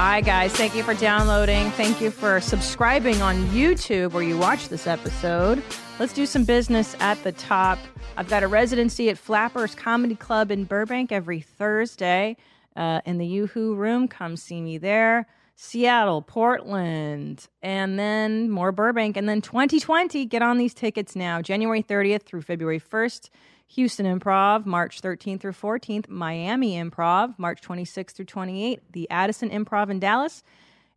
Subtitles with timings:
[0.00, 0.52] Hi, guys.
[0.52, 1.72] Thank you for downloading.
[1.72, 5.60] Thank you for subscribing on YouTube where you watch this episode.
[5.98, 7.80] Let's do some business at the top.
[8.16, 12.36] I've got a residency at Flappers Comedy Club in Burbank every Thursday
[12.76, 14.06] uh, in the Yoo-Hoo Room.
[14.06, 15.26] Come see me there.
[15.56, 19.16] Seattle, Portland, and then more Burbank.
[19.16, 21.42] And then 2020, get on these tickets now.
[21.42, 23.30] January 30th through February 1st.
[23.68, 26.08] Houston Improv, March 13th through 14th.
[26.08, 28.80] Miami Improv, March 26th through 28th.
[28.92, 30.42] The Addison Improv in Dallas,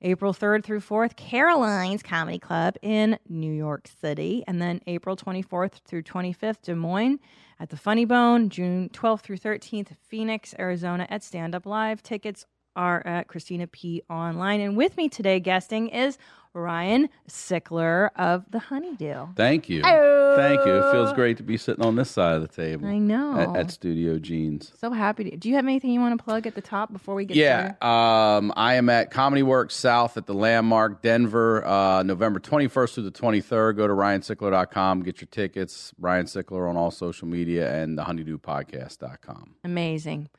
[0.02, 1.16] April 3rd through 4th.
[1.18, 4.44] Caroline's Comedy Club in New York City.
[4.48, 7.20] And then April 24th through 25th, Des Moines
[7.60, 8.50] at the Funny Bone.
[8.50, 12.02] June 12th through 13th, Phoenix, Arizona at Stand Up Live.
[12.02, 14.04] Tickets are at Christina P.
[14.10, 14.62] Online.
[14.62, 16.18] And with me today, guesting is
[16.54, 19.28] Ryan Sickler of The Honeydew.
[19.36, 19.82] Thank you.
[19.82, 20.74] Thank you.
[20.78, 22.88] It feels great to be sitting on this side of the table.
[22.88, 23.40] I know.
[23.40, 24.72] At, at Studio Jeans.
[24.78, 25.38] So happy to.
[25.38, 27.74] Do you have anything you want to plug at the top before we get Yeah,
[27.82, 33.04] um, I am at Comedy Works South at the Landmark, Denver, uh, November 21st through
[33.04, 33.78] the 23rd.
[33.78, 35.94] Go to ryansickler.com, get your tickets.
[36.00, 39.56] Ryan Sickler on all social media and the honeydewpodcast.com.
[39.64, 40.30] Amazing.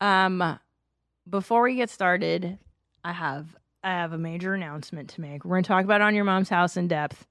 [0.00, 0.58] Um,
[1.28, 2.58] before we get started,
[3.04, 5.44] I have I have a major announcement to make.
[5.44, 7.26] We're going to talk about on your mom's house in depth.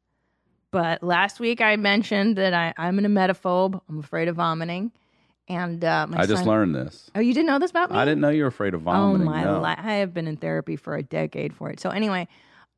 [0.72, 3.82] But last week I mentioned that I, I'm an emetophobe.
[3.90, 4.92] I'm afraid of vomiting,
[5.48, 7.10] and uh, I just son- learned this.
[7.16, 7.98] Oh, you didn't know this about me?
[7.98, 9.28] I didn't know you were afraid of vomiting.
[9.28, 9.44] Oh my!
[9.44, 9.62] no.
[9.62, 11.80] li- I have been in therapy for a decade for it.
[11.80, 12.28] So anyway,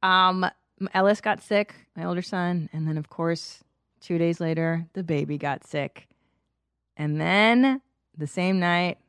[0.03, 0.45] um,
[0.93, 3.61] Ellis got sick, my older son, and then of course,
[3.99, 6.07] two days later, the baby got sick,
[6.95, 7.81] and then
[8.17, 8.99] the same night,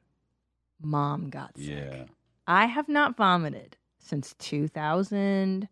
[0.85, 1.69] mom got sick.
[1.69, 2.05] Yeah.
[2.47, 5.69] I have not vomited since 2002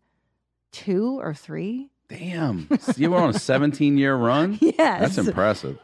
[1.21, 1.89] or three.
[2.07, 2.67] Damn.
[2.97, 4.57] You were on a 17 year run?
[4.61, 4.77] Yes,
[5.15, 5.77] That's impressive.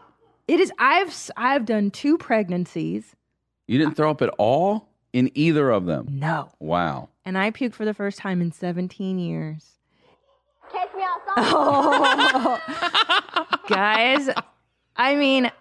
[0.48, 0.72] It is.
[0.80, 3.16] I've I've done two pregnancies.
[3.68, 6.08] You didn't throw up at all in either of them?
[6.10, 7.10] No, Wow.
[7.26, 9.72] and I puked for the first time in 17 years.
[10.72, 11.36] Catch me outside.
[11.54, 12.60] Oh,
[13.70, 14.30] guys,
[14.96, 15.52] I mean,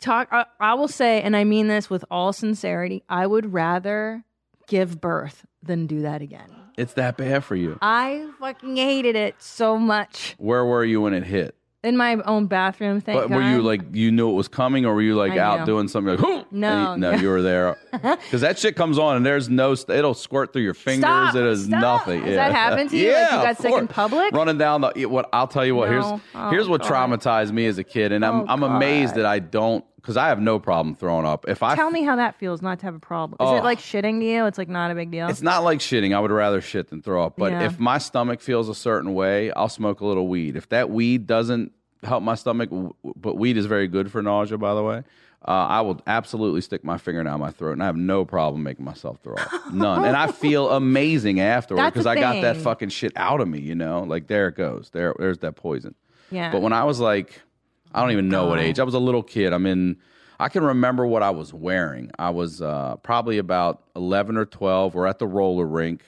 [0.00, 0.28] talk.
[0.30, 4.24] I, I will say, and I mean this with all sincerity, I would rather
[4.66, 6.48] give birth than do that again.
[6.76, 7.78] It's that bad for you.
[7.80, 11.54] I fucking hated it so much Where were you when it hit?
[11.84, 13.00] In my own bathroom.
[13.00, 13.36] Thank But God.
[13.36, 15.66] were you like you knew it was coming, or were you like I out knew.
[15.66, 16.20] doing something like?
[16.20, 17.10] No, you- no, no.
[17.12, 19.72] you were there because that shit comes on and there's no.
[19.72, 21.02] It'll squirt through your fingers.
[21.04, 21.80] Stop, it is stop.
[21.80, 22.22] nothing.
[22.22, 22.36] Has yeah.
[22.48, 23.12] that happened to you?
[23.12, 24.32] Like, you Yeah, got sick in public?
[24.32, 25.28] Running down the what?
[25.32, 25.90] I'll tell you what.
[25.90, 25.92] No.
[25.92, 26.90] Here's Oh, here's what God.
[27.10, 30.28] traumatized me as a kid, and I'm Oh, I'm amazed that I don't because I
[30.28, 31.46] have no problem throwing up.
[31.48, 33.38] If I Tell me how that feels not to have a problem.
[33.40, 33.56] Is Oh.
[33.56, 34.44] it like shitting to you?
[34.44, 35.28] It's like not a big deal.
[35.28, 36.14] It's not like shitting.
[36.14, 37.36] I would rather shit than throw up.
[37.38, 37.62] But Yeah.
[37.64, 40.56] if my stomach feels a certain way, I'll smoke a little weed.
[40.56, 41.72] If that weed doesn't
[42.02, 45.04] help my stomach, w- but weed is very good for nausea, by the way.
[45.46, 48.62] Uh, I will absolutely stick my finger down my throat, and I have no problem
[48.62, 49.48] making myself throw up.
[49.72, 52.64] None, and I feel amazing afterward That's the because I got that thing.
[52.64, 53.60] fucking shit out of me.
[53.60, 54.90] You know, like there it goes.
[54.92, 55.94] There, there's that poison.
[56.30, 56.50] yeah.
[56.50, 57.40] But when I was like,
[57.94, 58.78] I don't even know what age.
[58.78, 59.52] I was a little kid.
[59.52, 59.96] I'm in.
[60.40, 62.10] I can remember what I was wearing.
[62.18, 64.94] I was uh, probably about 11 or 12.
[64.94, 66.02] We're at the roller rink.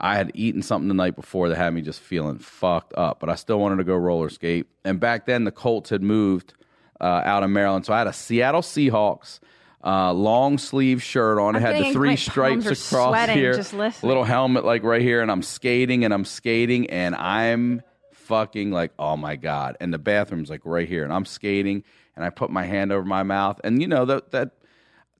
[0.00, 3.28] I had eaten something the night before that had me just feeling fucked up, but
[3.28, 4.66] I still wanted to go roller skate.
[4.84, 6.54] And back then, the Colts had moved
[7.00, 9.40] uh, out of Maryland, so I had a Seattle Seahawks
[9.84, 11.56] uh, long sleeve shirt on.
[11.56, 13.54] I'm it had the three stripes across sweating here,
[14.02, 17.82] little helmet like right here, and I'm skating and I'm skating and I'm
[18.28, 19.76] fucking like, oh my god!
[19.80, 21.82] And the bathroom's like right here, and I'm skating
[22.14, 24.50] and I put my hand over my mouth, and you know that that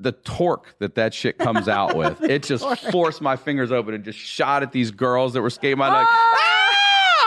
[0.01, 4.05] the torque that that shit comes out with, it just forced my fingers open and
[4.05, 6.07] just shot at these girls that were skating my neck.
[6.09, 6.48] Ah!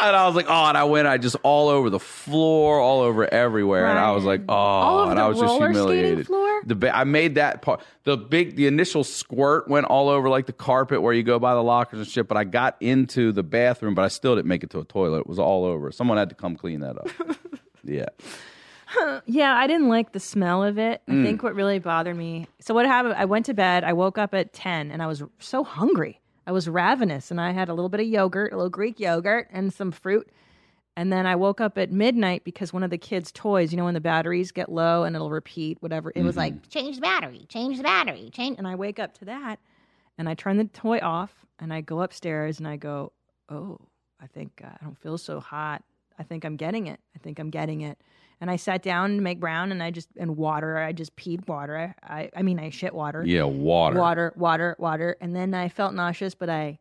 [0.01, 3.01] And I was like, oh, and I went, I just all over the floor, all
[3.01, 6.27] over everywhere, and I was like, oh, and I was just humiliated.
[6.27, 6.61] floor?
[6.65, 7.81] The ba- I made that part.
[8.03, 11.53] The big, the initial squirt went all over like the carpet where you go by
[11.53, 12.27] the lockers and shit.
[12.27, 15.19] But I got into the bathroom, but I still didn't make it to a toilet.
[15.19, 15.91] It was all over.
[15.91, 17.09] Someone had to come clean that up.
[17.83, 18.05] yeah.
[19.25, 21.01] Yeah, I didn't like the smell of it.
[21.07, 21.21] Mm.
[21.21, 22.47] I think what really bothered me.
[22.59, 23.15] So what happened?
[23.15, 23.83] I went to bed.
[23.83, 26.20] I woke up at ten, and I was so hungry.
[26.47, 29.47] I was ravenous, and I had a little bit of yogurt, a little Greek yogurt,
[29.51, 30.29] and some fruit.
[30.97, 33.85] And then I woke up at midnight because one of the kids' toys, you know,
[33.85, 36.11] when the batteries get low and it'll repeat whatever.
[36.15, 36.69] It was like Mm-hmm.
[36.69, 38.57] change the battery, change the battery, change.
[38.57, 39.59] And I wake up to that,
[40.17, 43.13] and I turn the toy off, and I go upstairs, and I go,
[43.49, 43.79] oh,
[44.19, 45.83] I think uh, I don't feel so hot.
[46.19, 46.99] I think I'm getting it.
[47.15, 47.97] I think I'm getting it.
[48.41, 50.77] And I sat down to make brown, and I just and water.
[50.79, 51.95] I just peed water.
[52.03, 53.23] I I, I mean I shit water.
[53.23, 53.99] Yeah, water.
[53.99, 56.79] water, water, water, and then I felt nauseous, but I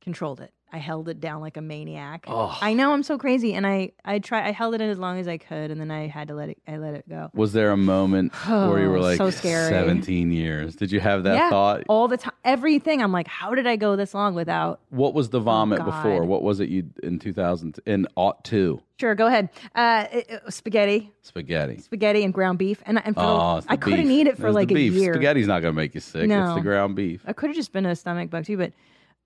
[0.00, 0.52] controlled it.
[0.76, 2.26] I held it down like a maniac.
[2.28, 2.56] Oh.
[2.60, 5.18] I know I'm so crazy, and I I try I held it in as long
[5.18, 7.30] as I could, and then I had to let it I let it go.
[7.34, 9.70] Was there a moment where you were Oh, like, so scary.
[9.70, 10.76] 17 years?
[10.76, 11.84] Did you have that yeah, thought?
[11.88, 13.02] all the time, everything.
[13.02, 14.80] I'm like, how did I go this long without?
[14.90, 16.24] What was the vomit Oh, before?
[16.26, 18.82] What was it you in 2000 in aught two?
[19.00, 19.48] Sure, go ahead.
[19.74, 21.78] Uh, it- it- spaghetti, Spaghetti.
[21.78, 24.52] spaghetti and ground beef, and and for Oh, the I couldn't eat it for the
[24.52, 24.92] like a beef.
[24.92, 25.14] year.
[25.14, 26.30] Spaghetti's not to make you sick.
[26.30, 27.22] It's the ground beef.
[27.26, 28.72] I could have just been a stomach bug too, but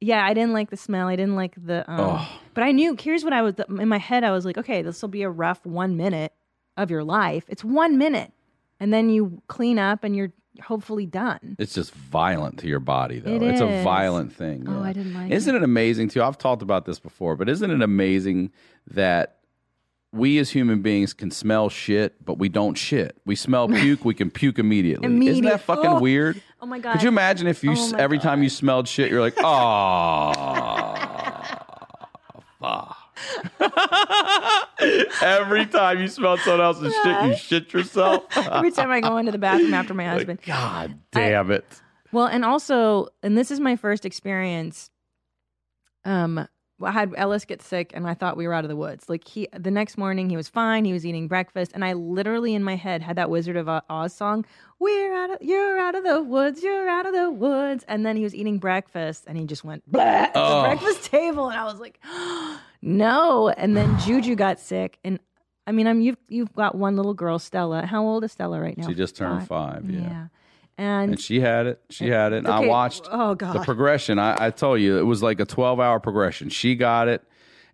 [0.00, 1.08] yeah, I didn't like the smell.
[1.08, 1.88] I didn't like the.
[1.90, 2.40] Um, Oh.
[2.54, 2.96] But I knew.
[2.98, 4.24] Here's what I was in my head.
[4.24, 6.32] I was like, okay, this will be a rough one minute
[6.76, 7.44] of your life.
[7.48, 8.32] It's one minute,
[8.80, 10.32] and then you clean up, and you're
[10.62, 11.56] hopefully done.
[11.58, 13.36] It's just violent to your body, though.
[13.36, 14.66] It it's a violent thing.
[14.68, 14.88] Oh, yeah.
[14.88, 16.22] I didn't like Isn't it amazing too?
[16.22, 18.50] I've talked about this before, but isn't it amazing
[18.88, 19.39] that
[20.12, 23.16] we as human beings can smell shit, but we don't shit.
[23.24, 25.28] We smell puke, we can puke immediately.
[25.28, 26.00] Isn't that fucking Oh.
[26.00, 26.42] weird?
[26.60, 26.92] Oh my god!
[26.92, 30.32] Could you imagine if you Oh every time you smelled shit, you're like, oh,
[32.60, 32.96] fuck.
[35.22, 38.24] every time you smell someone else's shit, you shit yourself.
[38.36, 40.40] Every time I go into the bathroom after my husband.
[40.46, 41.64] God damn it.
[42.12, 44.90] Well, and also, and this is my first experience.
[46.04, 46.48] Um,
[46.82, 49.08] I had Ellis get sick, and I thought we were out of the woods.
[49.08, 50.84] Like he, the next morning, he was fine.
[50.84, 54.14] He was eating breakfast, and I literally in my head had that Wizard of Oz
[54.14, 54.44] song.
[54.78, 58.16] We're out of, you're out of the woods, you're out of the woods, and then
[58.16, 60.62] he was eating breakfast, and he just went blah at Oh.
[60.62, 61.98] the breakfast table, and I was like,
[62.82, 63.48] no.
[63.50, 65.18] And then Juju got sick, and
[65.66, 67.86] I mean, I'm you've you've got one little girl, Stella.
[67.86, 68.86] How old is Stella right now?
[68.88, 70.26] She just turned five, yeah.
[70.78, 71.80] And, And she had it.
[71.90, 72.38] She had it.
[72.38, 73.54] And I watched Oh, God.
[73.54, 74.18] the progression.
[74.18, 76.48] I, I told you it was like a 12 hour progression.
[76.48, 77.22] She got it,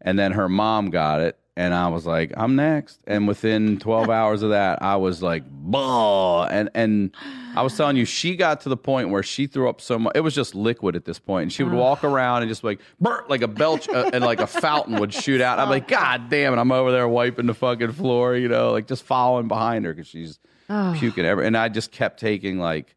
[0.00, 1.38] and then her mom got it.
[1.58, 3.00] And I was like, I'm next.
[3.06, 6.44] And within 12 hours of that, I was like, bah.
[6.44, 7.12] And, and
[7.54, 10.12] I was telling you, she got to the point where she threw up so much.
[10.14, 11.44] It was just liquid at this point.
[11.44, 14.40] And she would walk around and just like, "Brr," like a belch uh, and like
[14.40, 15.58] a fountain would shoot out.
[15.58, 16.58] I'm like, God damn it.
[16.58, 20.08] I'm over there wiping the fucking floor, you know, like just following behind her because
[20.08, 20.38] she's
[20.68, 21.42] puking ever.
[21.42, 22.94] And I just kept taking like,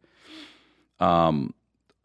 [1.00, 1.54] um,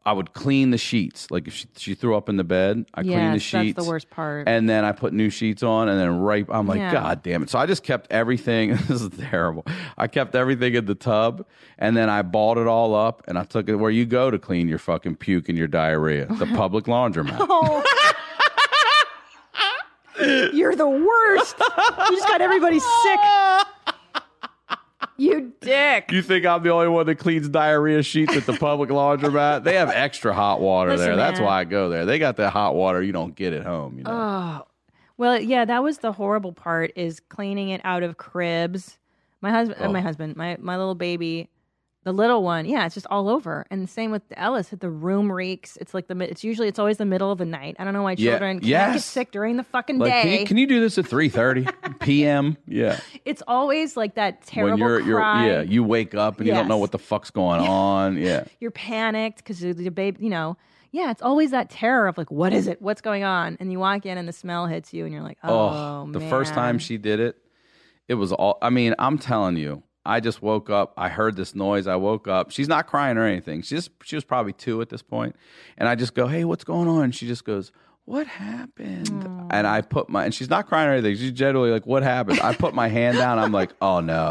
[0.07, 1.31] I would clean the sheets.
[1.31, 3.75] Like if she, she threw up in the bed, I clean the sheets.
[3.75, 4.47] that's the worst part.
[4.47, 6.93] And then I put new sheets on, and then right, I'm like, Yeah.
[6.93, 7.49] God damn it!
[7.49, 8.77] So I just kept everything.
[8.89, 9.65] this is terrible.
[9.97, 11.47] I kept everything in the tub,
[11.79, 14.39] and then I balled it all up, and I took it where you go to
[14.39, 17.39] clean your fucking puke and your diarrhea, the public laundromat.
[20.53, 21.57] You're the worst.
[21.59, 23.21] you just got everybody sick.
[25.17, 26.11] You dick.
[26.11, 29.63] You think I'm the only one that cleans diarrhea sheets at the public laundromat?
[29.65, 31.17] They have extra hot water Listen, there.
[31.17, 31.47] That's man.
[31.47, 32.05] why I go there.
[32.05, 33.99] They got that hot water you don't get at home.
[33.99, 34.11] You know.
[34.11, 34.67] Oh.
[35.17, 38.99] Well, yeah, that was the horrible part is cleaning it out of cribs.
[39.41, 40.03] My husband, uh, my Oh.
[40.03, 41.49] husband, my my little baby,
[42.05, 42.67] the little one.
[42.67, 43.67] Yeah, it's just all over.
[43.71, 44.69] And the same with Ellis.
[44.69, 45.77] The room reeks.
[45.79, 47.77] It's like the mid- it's usually it's always the middle of the night.
[47.79, 50.41] I don't know why Yeah, children can't get sick during the fucking like, can day.
[50.41, 52.57] you, can you do this at 3:30 p.m.?
[52.69, 53.01] Yeah.
[53.25, 56.69] it's always like that terrible when you're you're yeah you wake up and you don't
[56.69, 60.57] know what the fuck's going on yeah you're panicked because the baby, you know,
[60.93, 62.81] yeah, it's always that terror of like, what is it?
[62.81, 63.57] What's going on?
[63.59, 66.21] And you walk in and the smell hits you, and you're like, oh, oh the
[66.21, 67.37] first time she did it
[68.07, 70.93] it was all i mean i'm telling you i just woke up.
[70.97, 71.87] I heard this noise.
[71.87, 72.51] I woke up.
[72.51, 73.63] She's not crying or anything.
[73.63, 75.37] She just she was probably two at this point.
[75.79, 77.05] And i just go hey what's going on?
[77.05, 77.73] And she just goes
[78.05, 79.49] what happened?
[79.51, 81.17] And i put my and she's not crying or anything.
[81.17, 82.41] She's generally like what happened?
[82.41, 83.39] I put my hand down.
[83.39, 84.31] I'm like oh no.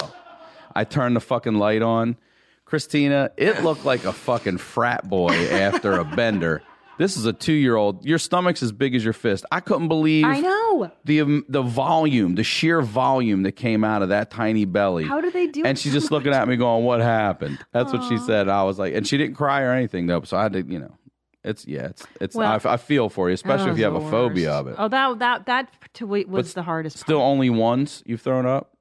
[0.76, 2.18] I turned the fucking light on.
[2.66, 6.62] Christina it looked like a fucking frat boy after a bender
[6.98, 10.40] this is a two-year-old your stomach's as big as your fist i couldn't believe I
[10.40, 10.92] know.
[11.06, 15.06] the um, the volume, the sheer volume that came out of that tiny belly.
[15.06, 17.60] How do they do And it she's so just looking at me, going, "What happened?"
[17.72, 18.48] That's what she said.
[18.50, 20.22] I was like, and she didn't cry or anything though.
[20.24, 20.98] So I had to, you know,
[21.44, 22.36] it's yeah, it's it's.
[22.36, 24.76] Well- I, I feel for you, especially if you have a the phobia of it.
[24.78, 26.98] Oh, that that that to wait was But the hardest.
[27.00, 27.28] Still, part.
[27.32, 28.73] only once you've thrown up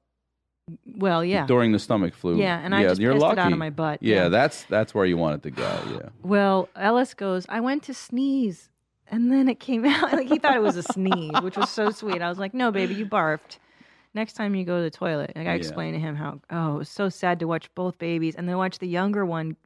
[0.85, 1.45] well, yeah.
[1.45, 2.39] during the stomach flu.
[2.39, 4.29] Yeah, and I just you're pissed it out of my butt, Yeah, yeah.
[4.29, 5.63] that's that's where you want it to go.
[5.63, 6.09] Yeah.
[6.23, 8.69] Well, Ellis goes, I went to sneeze,
[9.07, 11.91] and then it came out like he thought it was a sneeze, which was so
[11.91, 12.21] sweet.
[12.21, 13.57] I was like, No, baby, you barfed.
[14.13, 15.57] Next time you go to the toilet, like I Yeah.
[15.57, 18.57] explained to him how oh, it was so sad to watch both babies, and then
[18.57, 19.57] watch the younger one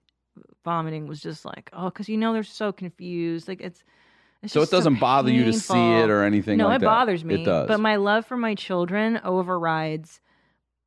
[0.64, 3.48] vomiting was just like oh, because you know they're so confused.
[3.48, 3.84] Like it's.
[4.42, 6.86] it's So it doesn't bother you to see it or anything No, like it that?
[6.86, 7.36] bothers me.
[7.36, 7.68] It does.
[7.68, 10.22] But my love for my children overrides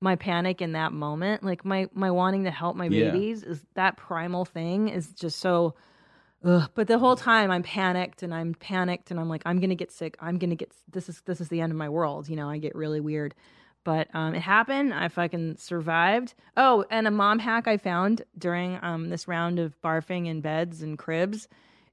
[0.00, 1.42] my panic in that moment.
[1.42, 3.10] Like my my wanting to help my Yeah.
[3.10, 5.74] babies is that primal thing is just so
[6.42, 6.70] Ugh.
[6.74, 9.92] But the whole time I'm panicked and I'm panicked and I'm like, I'm gonna get
[9.92, 10.16] sick.
[10.20, 12.28] I'm gonna get this is this is the end of my world.
[12.30, 13.34] You know, I get really weird.
[13.84, 14.92] But um, it happened.
[14.92, 16.34] I fucking survived.
[16.56, 20.82] Oh, and a mom hack I found during um, this round of barfing in beds
[20.82, 21.48] and cribs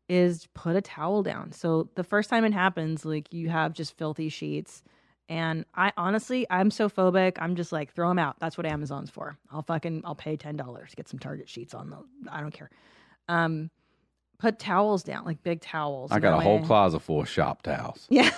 [0.09, 1.51] is put a towel down.
[1.53, 4.83] So the first time it happens, like you have just filthy sheets.
[5.29, 7.33] And I honestly, I'm so phobic.
[7.39, 8.39] I'm just like, throw them out.
[8.39, 9.37] That's what Amazon's for.
[9.51, 11.97] I'll fucking, I'll pay ten dollars to get some Target sheets on the.
[12.31, 12.69] I don't care.
[13.27, 13.69] Um,
[14.39, 16.11] put towels down, like big towels.
[16.11, 18.07] I got a whole closet full of shop towels.
[18.11, 18.31] Yeah.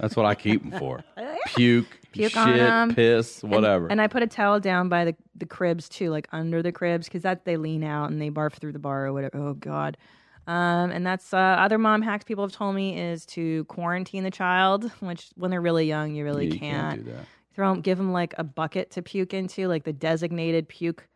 [0.00, 1.04] That's what I keep them for.
[1.54, 3.86] Puke, Puke shit, piss, And- whatever.
[3.86, 7.06] And, I put a towel down by the, the cribs too, like under the cribs,
[7.06, 9.38] because that they lean out and they barf through the bar or whatever.
[9.38, 9.96] Oh God.
[10.46, 14.30] Um, and that's uh, other mom hacks people have told me is to quarantine the
[14.30, 16.94] child, which when they're really young, you really Yeah, you can't.
[16.96, 17.24] can't do that.
[17.54, 21.06] Throw 'em- give them like a bucket to puke into, like the designated puke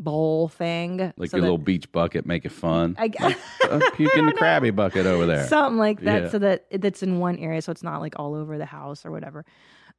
[0.00, 1.12] bowl thing.
[1.16, 2.96] Like so your that- little beach bucket, make it fun.
[2.98, 3.36] I guess.
[3.68, 5.46] Uh, puke in the Krabby bucket over there.
[5.46, 6.28] something like that Yeah.
[6.30, 9.10] so that it's in one area so it's not like all over the house or
[9.10, 9.44] whatever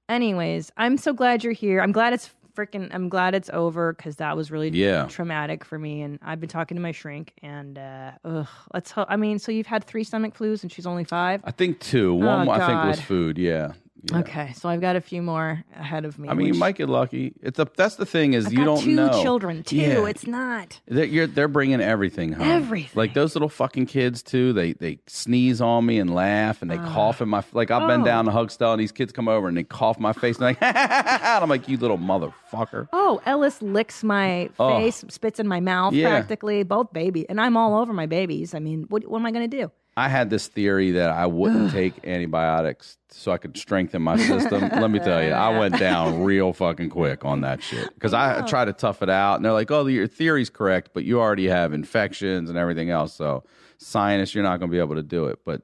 [0.08, 4.18] anyways i'm so glad you're here i'm glad it's freaking i'm glad it's over because
[4.18, 5.06] that was really Yeah.
[5.08, 9.08] traumatic for me and i've been talking to my shrink and uh ugh, let's hope
[9.10, 12.14] i mean so you've had three stomach flus and she's only five I think two.
[12.14, 13.38] One Oh, I think was food.
[13.38, 13.74] Yeah.
[14.12, 14.20] Yeah.
[14.20, 16.88] okay so i've got a few more ahead of me I mean, you might get
[16.90, 17.34] lucky.
[17.42, 17.68] It's a.
[17.76, 19.22] That's the thing is I've you don't two know.
[19.22, 20.06] children too Yeah.
[20.06, 22.48] it's not They're, you're, they're bringing everything home.
[22.48, 22.92] Everything.
[22.96, 24.54] Like those little fucking kids too.
[24.54, 26.94] They they sneeze on me and laugh and they ah.
[26.94, 27.72] cough in my like.
[27.72, 28.06] I've been Oh.
[28.06, 30.38] down to hug Stella and these kids come over and they cough in my face
[30.38, 32.88] and like, and I'm like, you little motherfucker.
[32.94, 34.78] Oh, Ellis licks my Oh.
[34.78, 36.10] face, spits in my mouth Yeah.
[36.10, 37.28] practically, both baby.
[37.30, 38.54] And I'm all over my babies.
[38.54, 39.72] I mean, what, what am I to do?
[40.00, 44.62] I had this theory that I wouldn't take antibiotics so I could strengthen my system.
[44.62, 48.46] Let me tell you, I went down real fucking quick on that shit because I
[48.48, 51.48] tried to tough it out, and they're like, "Oh, your theory's correct, but you already
[51.48, 53.44] have infections and everything else, so
[53.78, 55.64] sinus, you're not going to be able to do it." But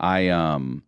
[0.00, 0.82] I, um,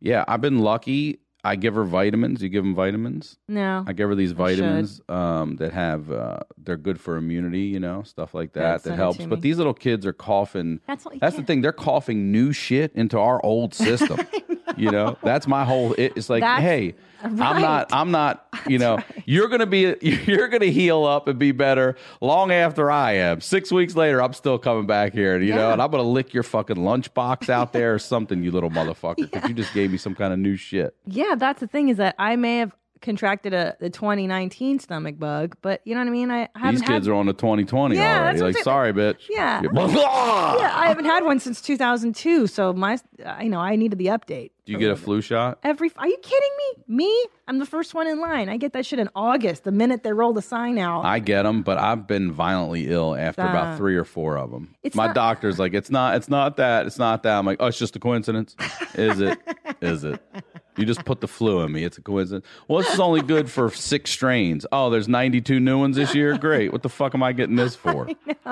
[0.00, 1.20] yeah, I've been lucky.
[1.44, 2.42] I give her vitamins.
[2.42, 3.36] You give them vitamins.
[3.48, 3.84] No.
[3.86, 8.02] I give her these vitamins um, that have uh, they're good for immunity, you know,
[8.02, 9.18] stuff like that that helps.
[9.26, 10.80] But these little kids are coughing.
[10.86, 11.60] That's what- that's the thing.
[11.60, 14.18] They're coughing new shit into our old system.
[14.76, 15.92] You know, that's my whole.
[15.94, 17.92] It, it's like, That's- hey, I'm not.
[17.92, 18.46] I'm not.
[18.66, 19.94] You know, you're gonna be.
[20.00, 23.42] You're gonna heal up and be better long after I am.
[23.42, 25.38] Six weeks later, I'm still coming back here.
[25.38, 28.70] You know, and I'm gonna lick your fucking lunchbox out there or something, you little
[28.70, 30.96] motherfucker, because you just gave me some kind of new shit.
[31.06, 35.56] Yeah, that's the thing is that I may have contracted a the 2019 stomach bug,
[35.62, 36.30] but you know what I mean?
[36.30, 38.40] I haven't These kids had, are on the 2020 Yeah, already.
[38.40, 39.28] Like, sorry, bitch.
[39.30, 39.62] Yeah.
[39.62, 39.70] Yeah.
[40.64, 42.98] Yeah, I haven't had one since 2002, so my
[43.40, 44.50] you know I needed the update.
[44.66, 45.58] Do you get a flu shot?
[45.62, 46.50] Every Are you kidding
[46.88, 46.96] me?
[46.96, 47.26] Me?
[47.46, 48.48] I'm the first one in line.
[48.48, 51.04] I get that shit in August, the minute they roll the sign out.
[51.04, 54.74] I get them, but I've been violently ill after about three or four of them.
[54.82, 57.38] It's My not- doctor's like, it's not, it's not that, it's not that.
[57.38, 58.56] I'm like, oh, it's just a coincidence.
[58.94, 59.38] Is it?
[59.82, 60.22] Is it?
[60.78, 61.84] You just put the flu in me.
[61.84, 62.46] It's a coincidence.
[62.66, 64.64] Well, this is only good for six strains.
[64.72, 66.38] Oh, there's 92 new ones this year.
[66.38, 66.72] Great.
[66.72, 68.08] What the fuck am I getting this for?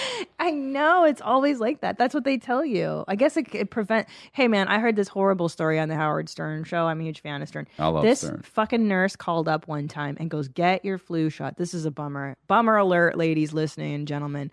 [0.38, 1.98] I know it's always like that.
[1.98, 3.04] That's what they tell you.
[3.08, 4.08] I guess it, it prevent.
[4.32, 6.86] Hey man, I heard this horrible story on the Howard Stern show.
[6.86, 7.68] I'm a huge fan of Stern.
[7.78, 8.42] I love this Stern.
[8.42, 11.90] fucking nurse called up one time and goes, "Get your flu shot." This is a
[11.90, 12.36] bummer.
[12.46, 14.50] Bummer alert, ladies listening and gentlemen.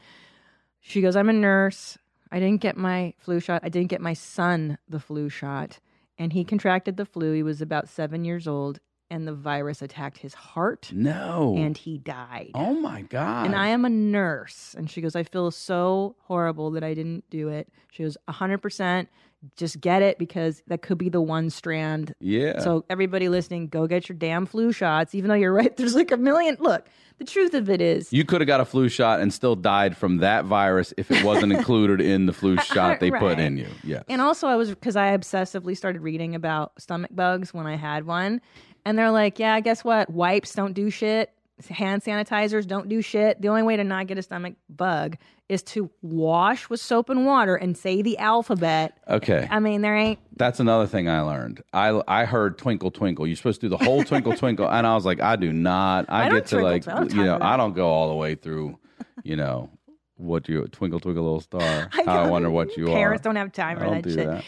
[0.81, 1.98] She goes, "I'm a nurse.
[2.31, 3.62] I didn't get my flu shot.
[3.63, 5.79] I didn't get my son the flu shot,
[6.17, 7.34] and he contracted the flu.
[7.34, 8.79] He was about seven years old,
[9.10, 11.56] and the virus attacked his heart, No.
[11.58, 13.46] and he died." oh my God.
[13.46, 14.75] And I am a nurse.
[14.78, 17.68] And she goes, I feel so horrible that I didn't do it.
[17.92, 19.08] She goes, 100%,
[19.56, 22.13] just get it because that could be the one strand.
[22.20, 22.60] yeah.
[22.60, 25.75] So, everybody listening, go get your damn flu shots, even though you're right.
[25.78, 26.58] There's like a million.
[26.60, 26.86] Look,
[27.20, 29.96] the truth of it is, you could have got a flu shot and still died
[29.96, 33.68] from that virus if it wasn't included in the flu shot they put in you.
[33.84, 34.04] Yes.
[34.10, 38.06] And also, I was because I obsessively started reading about stomach bugs when I had
[38.06, 38.42] one.
[38.89, 40.10] And they're like, yeah, I guess what?
[40.10, 41.31] Wipes don't do shit.
[41.69, 43.39] Hand sanitizers don't do shit.
[43.39, 45.15] The only way to not get a stomach bug
[45.48, 48.98] is to wash with soap and water and say the alphabet.
[49.08, 49.48] okay.
[49.51, 50.17] I mean, there ain't.
[50.36, 51.62] That's another thing I learned.
[51.72, 53.27] I I heard twinkle twinkle.
[53.27, 56.05] You're supposed to do the whole twinkle twinkle, and I was like, I do not.
[56.10, 57.15] I, I get to like, twinkle.
[57.15, 58.79] You know, I don't go all the way through.
[59.24, 59.69] You know,
[60.15, 61.89] what you twinkle twinkle little star.
[61.93, 62.31] I, know.
[62.31, 63.24] wonder what you Parents are.
[63.25, 64.25] don't have time I for that do shit.
[64.25, 64.43] that.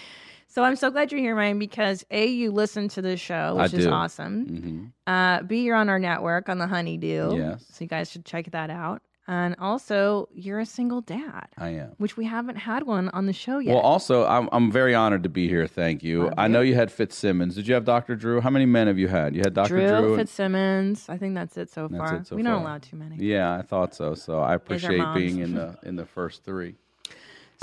[0.53, 3.63] So I'm so glad you're here, Ryan, because A, you listen to this show, I
[3.63, 3.91] which is do.
[3.91, 4.91] awesome.
[5.08, 7.38] Uh, B, you're on our network on the Honeydew.
[7.38, 7.65] Yes.
[7.72, 9.01] So you guys should check that out.
[9.27, 11.48] And also, you're a single dad.
[11.58, 11.91] I am.
[12.00, 13.75] which we haven't had one on the show yet.
[13.75, 15.67] Well, also, I'm I'm very honored to be here.
[15.67, 16.31] Thank you.
[16.38, 17.55] I know you had Fitzsimmons.
[17.55, 18.17] Did you have Dr.
[18.17, 18.41] Drew?
[18.41, 19.34] How many men have you had?
[19.34, 19.70] You had Dr.
[19.70, 20.13] Drew, Drew.
[20.15, 21.08] and- Fitzsimmons.
[21.08, 22.15] I think that's it so That's far.
[22.17, 23.15] it so we don't allow too many.
[23.24, 24.15] Yeah, I thought so.
[24.15, 26.75] So I appreciate being in the in the first three.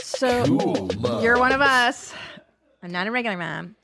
[0.01, 0.45] So
[1.21, 2.15] you're one of us.
[2.83, 3.77] I'm not a regular mom.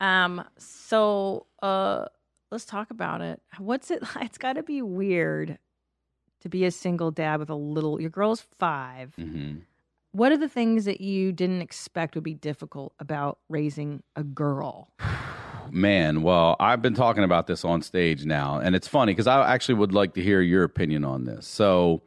[0.00, 0.44] Um.
[0.58, 2.06] So uh,
[2.50, 3.40] let's talk about it.
[3.58, 4.02] What's it?
[4.20, 5.58] It's got to be weird
[6.42, 8.00] to be a single dad with a little.
[8.00, 9.52] Your girl's 5 hmm
[10.12, 14.90] What are the things that you didn't expect would be difficult about raising a girl?
[15.70, 19.54] Man, well, I've been talking about this on stage now, and it's funny because I
[19.54, 21.46] actually would like to hear your opinion on this.
[21.46, 22.02] So,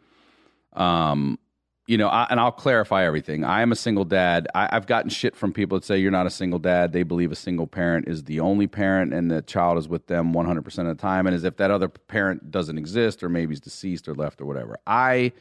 [0.74, 1.39] um,
[1.88, 3.44] you know, I, and I'll clarify everything.
[3.44, 4.48] I am a single dad.
[4.56, 6.94] I, I've gotten shit from people that say you're not a single dad.
[6.94, 10.34] They believe a single parent is the only parent, and the child is with them
[10.34, 13.51] 100 percent of the time, and as if that other parent doesn't exist, or maybe
[13.51, 14.77] he's deceased or left or whatever.
[14.88, 15.34] I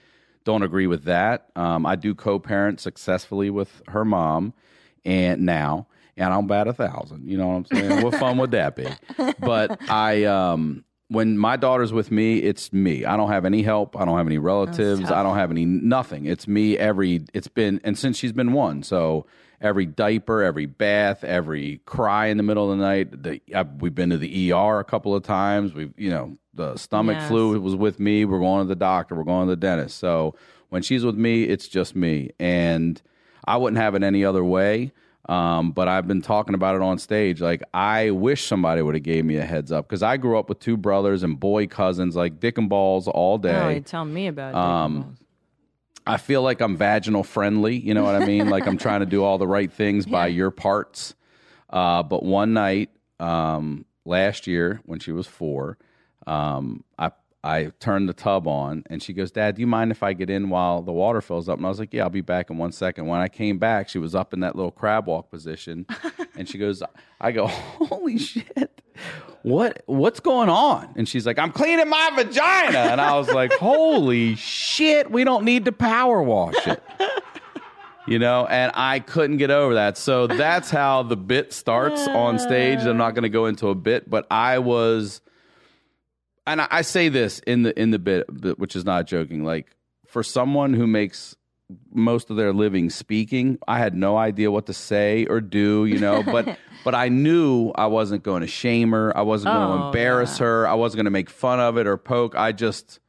[0.44, 1.48] don't agree with that.
[1.56, 4.52] Um, I do co-parent successfully with her mom,
[5.04, 5.86] and now,
[6.16, 7.26] and I'm bat a thousand.
[7.26, 8.02] You know what I'm saying?
[8.02, 8.86] what fun would that be?
[9.38, 13.04] But I, um, when my daughter's with me, it's me.
[13.04, 13.99] I don't have any help.
[13.99, 15.11] I don't have any relatives.
[15.11, 16.26] I don't have any nothing.
[16.26, 16.78] It's me.
[16.78, 19.26] Every it's been, and since she's been one, so
[19.61, 23.23] every diaper, every bath, every cry in the middle of the night.
[23.23, 25.75] The, I, we've been to the ER a couple of times.
[25.75, 27.28] We've, you know, the stomach Yes.
[27.28, 28.25] flu was with me.
[28.25, 29.14] We're going to the doctor.
[29.14, 29.99] We're going to the dentist.
[29.99, 30.34] So
[30.70, 33.00] when she's with me, it's just me, and
[33.44, 34.92] I wouldn't have it any other way.
[35.28, 37.40] Um, but I've been talking about it on stage.
[37.40, 40.49] Like I wish somebody would have gave me a heads up because I grew up
[40.50, 43.75] with two brothers and boy cousins, like dick and balls all Oh, day.
[43.75, 44.57] you tell me about it.
[44.57, 45.16] Um,
[46.07, 47.76] I feel like I'm vaginal friendly.
[47.76, 48.50] You know what I mean?
[48.50, 51.14] like I'm trying to do all the right things by your parts.
[51.71, 55.78] Uh, but one night um, last year, when she was four,
[56.26, 57.11] um, I
[57.44, 60.30] I turned the tub on, and she goes, "Dad, do you mind if I get
[60.30, 62.56] in while the water fills up?" And I was like, "Yeah, I'll be back in
[62.56, 63.06] one second.
[63.06, 65.86] When I came back, she was up in that little crab walk position,
[66.36, 66.82] and she goes,
[67.20, 68.80] "I go, holy shit."
[69.42, 70.94] What what's going on?
[70.96, 72.78] And she's like, I'm cleaning my vagina.
[72.78, 76.82] And I was like, Holy shit, we don't need to power wash it.
[78.06, 79.98] You know, and I couldn't get over that.
[79.98, 82.80] So that's how the bit starts on stage.
[82.80, 85.20] I'm not going to go into a bit, but I was,
[86.46, 88.26] and I, I say this in the in the bit,
[88.58, 89.45] which is not joking.
[89.45, 89.75] Like
[90.06, 91.34] for someone who makes
[91.92, 95.86] most of their living speaking, I had no idea what to say or do.
[95.86, 99.16] You know, but but I knew I wasn't going to shame her.
[99.16, 100.66] I wasn't going to Oh, embarrass her.
[100.69, 102.34] I wasn't going to make fun of it or poke.
[102.36, 103.00] I just,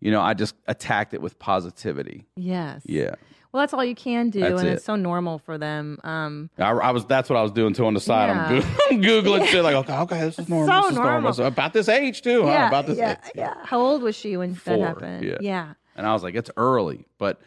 [0.00, 2.26] you know, I just attacked it with positivity.
[2.36, 2.82] yes.
[2.84, 3.16] Yeah.
[3.54, 4.72] Well, that's all you can do, That's and it.
[4.72, 6.00] it's so normal for them.
[6.02, 7.04] Um, I, I was.
[7.06, 8.28] That's what I was doing too on the side.
[8.30, 8.60] I'm, Yeah.
[8.60, 10.66] Goog- I'm googling shit like, okay, okay, this is normal.
[10.74, 11.32] So this is normal.
[11.34, 12.42] So about this age too.
[12.42, 12.48] Huh?
[12.48, 13.30] yeah, About this yeah, age.
[13.36, 13.54] yeah.
[13.62, 15.24] How old was she when Four, that happened?
[15.24, 15.36] yeah.
[15.40, 15.74] yeah.
[15.94, 17.40] And I was like, it's early, but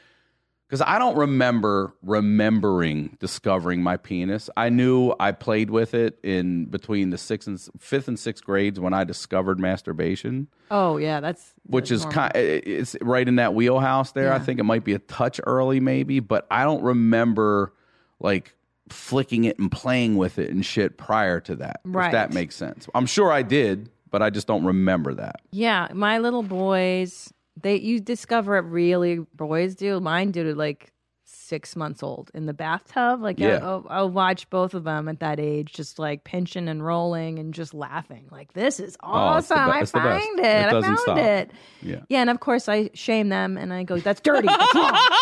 [0.67, 4.49] because I don't remember remembering discovering my penis.
[4.57, 8.79] I knew I played with it in between the sixth and fifth and sixth grades
[8.79, 11.19] when I discovered masturbation, Oh, yeah.
[11.21, 12.13] That's which is normal.
[12.13, 12.31] kind.
[12.35, 14.33] It's right in that wheelhouse there.
[14.33, 17.73] I think it might be a touch early, maybe, but I don't remember
[18.19, 18.53] like
[18.89, 21.81] flicking it and playing with it and shit prior to that.
[21.85, 22.07] Right.
[22.07, 22.87] If that makes sense.
[22.95, 25.41] I'm sure I did, but I just don't remember that.
[25.51, 29.19] Yeah, my little boys, they you discover it really.
[29.35, 29.99] Boys do.
[29.99, 30.91] Mine did it like
[31.29, 33.21] six months old in the bathtub.
[33.21, 33.59] Like Yeah.
[33.61, 37.53] I'll, I'll watch both of them at that age, just like pinching and rolling and
[37.53, 38.27] just laughing.
[38.31, 39.55] Like this is Oh, awesome!
[39.65, 40.25] be- I it's the best.
[40.25, 40.65] find It it.
[40.73, 41.17] I found stop.
[41.17, 41.51] it.
[41.81, 41.99] Yeah.
[42.09, 44.47] Yeah, and of course I shame them and I go, "That's dirty.
[44.47, 44.75] That's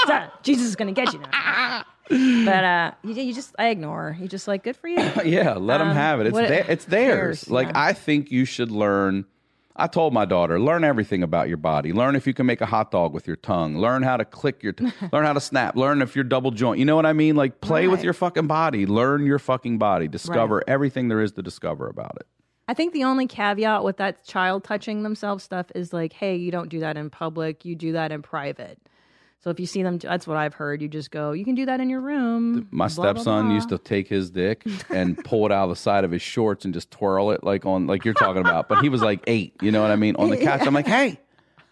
[0.10, 0.30] wrong.
[0.43, 4.15] Jesus is gonna get you now." but uh, you, you just I ignore.
[4.19, 4.98] You just like good for you.
[5.26, 6.28] Yeah, let them Um, have it.
[6.28, 7.39] It's what- their, it's theirs.
[7.45, 7.50] cares?
[7.50, 7.74] Like Yeah.
[7.84, 9.26] I think you should learn.
[9.78, 11.92] I told my daughter, learn everything about your body.
[11.92, 13.78] Learn if you can make a hot dog with your tongue.
[13.78, 14.72] Learn how to click your.
[14.72, 15.76] T- learn how to snap.
[15.76, 16.80] Learn if you're double joint.
[16.80, 17.36] You know what I mean?
[17.36, 18.86] Like play with your fucking body.
[18.86, 20.08] Learn your fucking body.
[20.08, 22.28] Discover everything there is to discover about it.
[22.68, 26.52] I think the only caveat with that child touching themselves stuff is like, hey, you
[26.52, 27.64] don't do that in public.
[27.64, 28.80] You do that in private.
[29.41, 30.82] So if you see them, that's what I've heard.
[30.82, 32.67] You just go, you can do that in your room.
[32.71, 35.69] My blah, blah, stepson blah." used to take his dick and pull it out of
[35.69, 38.67] the side of his shorts and just twirl it like on like you're talking about.
[38.67, 40.15] But he was like eight, you know what I mean?
[40.15, 40.62] On the couch.
[40.65, 41.19] I'm like, hey,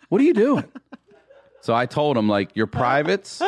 [0.10, 0.66] what are you doing?
[1.62, 3.42] So I told him like your privates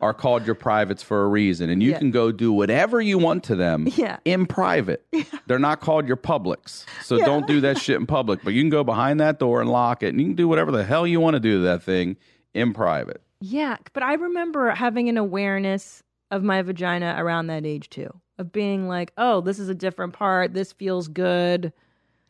[0.00, 1.98] are called your privates for a reason, and you Yeah.
[2.00, 4.18] can go do whatever you want to them Yeah.
[4.26, 5.06] in private.
[5.46, 8.40] They're not called your publics, so don't do that shit in public.
[8.44, 10.70] But you can go behind that door and lock it, and you can do whatever
[10.72, 12.16] the hell you want to do to that thing
[12.54, 13.22] in private.
[13.46, 18.52] Yeah, but I remember having an awareness of my vagina around that age too, of
[18.52, 20.54] being like, oh, this is a different part.
[20.54, 21.70] This feels good.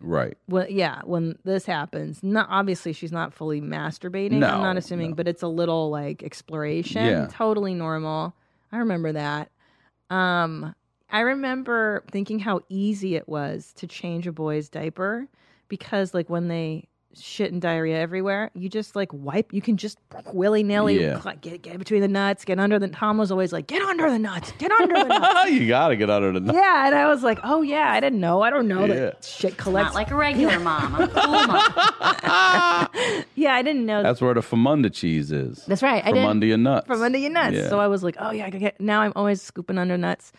[0.01, 0.37] Right.
[0.49, 4.33] Well, yeah, when this happens, not obviously she's not fully masturbating.
[4.33, 7.07] No, I'm not assuming, but it's a little like exploration.
[7.07, 7.29] Yeah.
[7.31, 8.35] Totally normal.
[8.73, 9.53] I remember that.
[10.11, 10.75] Um,
[11.11, 15.29] I remember thinking how easy it was to change a boy's diaper
[15.69, 16.89] because, like, when they
[17.21, 19.53] shit and diarrhea everywhere, you just like wipe.
[19.53, 19.99] You can just
[20.33, 21.21] willy nilly Yeah.
[21.41, 22.89] get get between the nuts, get under the.
[22.89, 26.11] Tom was always like, "Get under the nuts, get under the nuts." you gotta get
[26.11, 26.55] under the knife.
[26.55, 28.43] yeah, and I was like, "Oh yeah, I didn't know.
[28.43, 28.95] I don't know Yeah.
[28.95, 30.95] that shit collects." Not like a regular mom.
[30.97, 33.25] I'm a cool mom.
[33.35, 34.03] yeah, I didn't know.
[34.03, 35.65] That's where the famunda cheese is.
[35.67, 36.03] That's right.
[36.05, 36.87] I From didn't- your nuts.
[36.87, 37.57] from under your nuts.
[37.57, 37.69] Yeah.
[37.69, 38.81] So I was like, oh yeah, I can get.
[38.81, 40.33] Now I'm always scooping under nuts.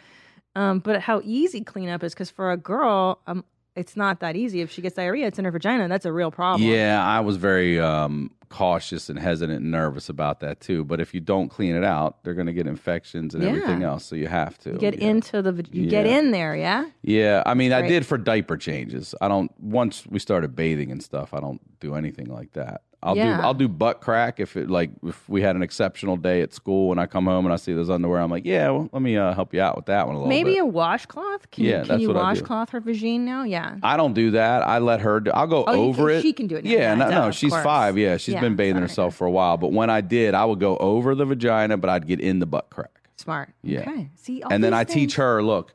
[0.55, 3.43] Um, but how easy cleanup is because for a girl, um,
[3.75, 4.61] it's not that easy.
[4.61, 5.87] If she gets diarrhea, it's in her vagina.
[5.87, 6.69] That's a real problem.
[6.69, 10.85] Yeah, I was very um, cautious and hesitant and nervous about that too.
[10.85, 13.49] But if you don't clean it out, they're going to get infections and Yeah.
[13.49, 14.05] everything else.
[14.05, 15.09] So you have to You get yeah.
[15.09, 15.51] into the.
[15.51, 16.19] vag- You get Yeah.
[16.19, 16.55] in there.
[16.55, 16.85] Yeah.
[17.01, 17.89] Yeah, I mean, I Right.
[17.89, 19.13] did for diaper changes.
[19.21, 19.51] I don't.
[19.59, 22.81] Once we started bathing and stuff, I don't do anything like that.
[23.05, 23.37] I'll Yeah.
[23.37, 23.43] do.
[23.43, 26.91] I'll do butt crack if it like if we had an exceptional day at school
[26.91, 28.19] and I come home and I see those underwear.
[28.19, 30.27] I'm like, yeah, well, let me uh, help you out with that one a little
[30.29, 30.63] Maybe bit.
[30.63, 31.51] a washcloth.
[31.51, 32.39] Can Yeah, you, can that's you what I do.
[32.41, 33.43] washcloth her vagine now?
[33.43, 33.77] Yeah.
[33.83, 34.63] I don't do that.
[34.63, 35.31] I let her do.
[35.31, 36.23] I'll go Oh, over it.
[36.23, 36.71] she can do it now.
[36.71, 37.63] Yeah, Yeah, no, no, she's course.
[37.63, 37.97] five.
[37.97, 38.81] Yeah, she's Yeah, been bathing sorry.
[38.87, 39.57] herself for a while.
[39.57, 42.45] But when I did, I would go over the vagina, but I'd get in the
[42.47, 42.89] butt crack.
[43.17, 43.49] Smart.
[43.61, 43.81] Yeah.
[43.81, 44.09] Okay.
[44.15, 44.41] See.
[44.49, 45.73] and then I teach her, look,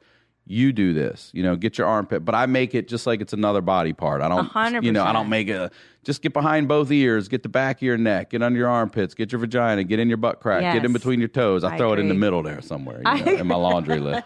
[0.51, 1.31] you do this.
[1.33, 4.21] You know, get your armpit, but I make it just like it's another body part.
[4.21, 5.71] I don't, hundred you know, I don't make a.
[6.03, 9.15] Just get behind both ears, get the back of your neck, get under your armpits,
[9.15, 11.63] get your vagina, get in your butt crack, get in between your toes.
[11.63, 14.25] I, I throw it in the middle there somewhere, you know, in my laundry list.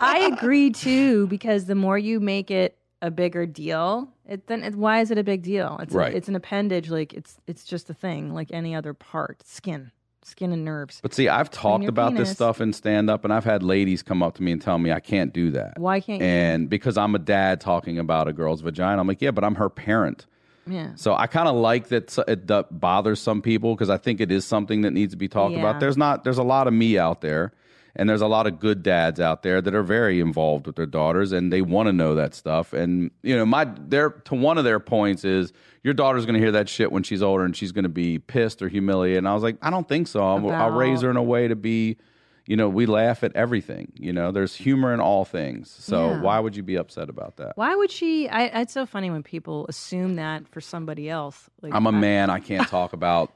[0.00, 4.74] I agree too because the more you make it a bigger deal, it then it,
[4.74, 5.78] why is it a big deal?
[5.82, 9.46] It's a- it's an appendage, like it's it's just a thing, like any other part,
[9.46, 9.92] skin,
[10.24, 10.98] skin and nerves.
[11.02, 14.22] But see, I've talked about this stuff in stand up, and I've had ladies come
[14.22, 15.78] up to me and tell me I can't do that.
[15.78, 16.26] Why can't you?
[16.26, 19.54] And because I'm a dad talking about a girl's vagina, I'm like, yeah, but I'm
[19.56, 20.26] her parent.
[20.66, 20.92] Yeah.
[20.96, 24.32] So I kind of like that it d- bothers some people because I think it
[24.32, 25.60] is something that needs to be talked Yeah.
[25.60, 25.78] about.
[25.80, 27.52] There's not there's a lot of me out there
[27.94, 30.86] and there's a lot of good dads out there that are very involved with their
[30.86, 34.56] daughters and they want to know that stuff and you know my their to one
[34.56, 35.52] of their points is
[35.84, 38.18] your daughter's going to hear that shit when she's older and she's going to be
[38.18, 40.20] pissed or humiliated and I was like I don't think so.
[40.26, 41.98] I'll, I'll raise her in a way to be
[42.46, 43.90] you know, we laugh at everything.
[43.98, 45.70] You know, there's humor in all things.
[45.70, 46.20] So Yeah.
[46.20, 47.52] why would you be upset about that?
[47.56, 48.28] Why would she?
[48.28, 51.48] I, it's so funny when people assume that for somebody else.
[51.62, 52.28] Like, I'm a I- man.
[52.28, 53.32] I can't talk about,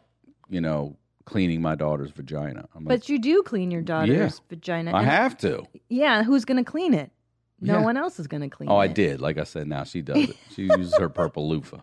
[0.51, 2.69] you know, cleaning my daughter's vagina.
[2.75, 4.45] I'm like, But you do clean your daughter's Yeah.
[4.51, 4.95] vagina.
[4.95, 5.67] I have to.
[5.89, 6.23] Yeah.
[6.23, 7.11] Who's going to clean it?
[7.63, 7.85] No Yeah.
[7.85, 8.73] one else is going to clean it.
[8.75, 9.23] Oh, I did.
[9.23, 10.37] Like I said, now she does it.
[10.55, 11.81] She uses her purple loofah.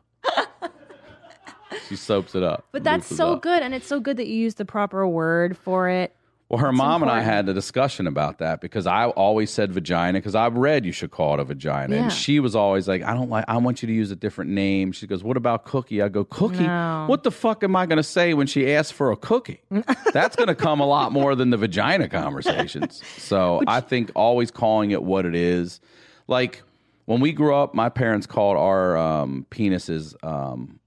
[1.89, 2.65] She soaps it up.
[2.71, 3.41] But that's so up.
[3.41, 6.15] good, and it's so good that you use the proper word for it.
[6.47, 10.19] Well, her mom and I had a discussion about that because I always said vagina
[10.19, 11.95] because I've read you should call it a vagina.
[11.95, 12.03] Yeah.
[12.03, 14.51] And she was always like, I don't like, I want you to use a different
[14.51, 14.91] name.
[14.91, 16.03] She goes, What about cookie?
[16.03, 16.59] I go, Cookie?
[16.59, 17.05] No.
[17.07, 19.61] What the fuck am I going to say when she asks for a cookie?
[20.13, 23.01] That's going to come a lot more than the vagina conversations.
[23.17, 25.79] So I think always calling it what it is.
[26.27, 26.61] Like
[27.05, 30.79] when we grew up, my parents called our um, penises, um,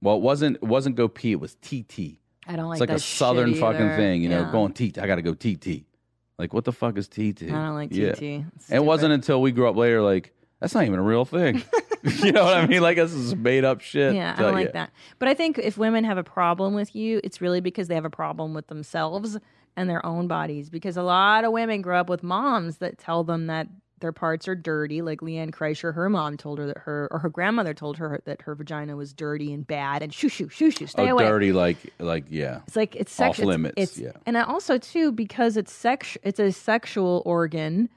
[0.00, 2.18] well, it wasn't, it wasn't go pee, it was TT.
[2.46, 2.84] I don't like that.
[2.84, 4.52] It's like a southern fucking thing, you know, Yeah.
[4.52, 4.98] going TT.
[4.98, 5.84] I got to go TT.
[6.38, 7.42] Like, what the fuck is TT?
[7.44, 8.12] I don't like Yeah.
[8.12, 8.22] TT.
[8.56, 11.24] It's And it wasn't until we grew up later, like, that's not even a real
[11.24, 11.62] thing.
[12.22, 12.80] you know what I mean?
[12.80, 14.14] Like, this is made up shit.
[14.14, 14.92] Yeah, I don't like that.
[15.18, 18.04] But I think if women have a problem with you, it's really because they have
[18.04, 19.36] a problem with themselves
[19.76, 20.70] and their own bodies.
[20.70, 23.66] Because a lot of women grow up with moms that tell them that
[24.00, 25.02] their parts are dirty.
[25.02, 28.42] Like LeeAnn Kreischer, her mom told her that her or her grandmother told her that
[28.42, 31.24] her vagina was dirty and bad and shoo shoo shoo shoo stay Oh, away.
[31.24, 32.60] dirty, like, like, yeah.
[32.66, 33.48] It's like it's sex- Off sexual.
[33.52, 34.12] limits, It's, yeah.
[34.26, 36.16] and I also too because it's sex.
[36.22, 37.88] It's a sexual organ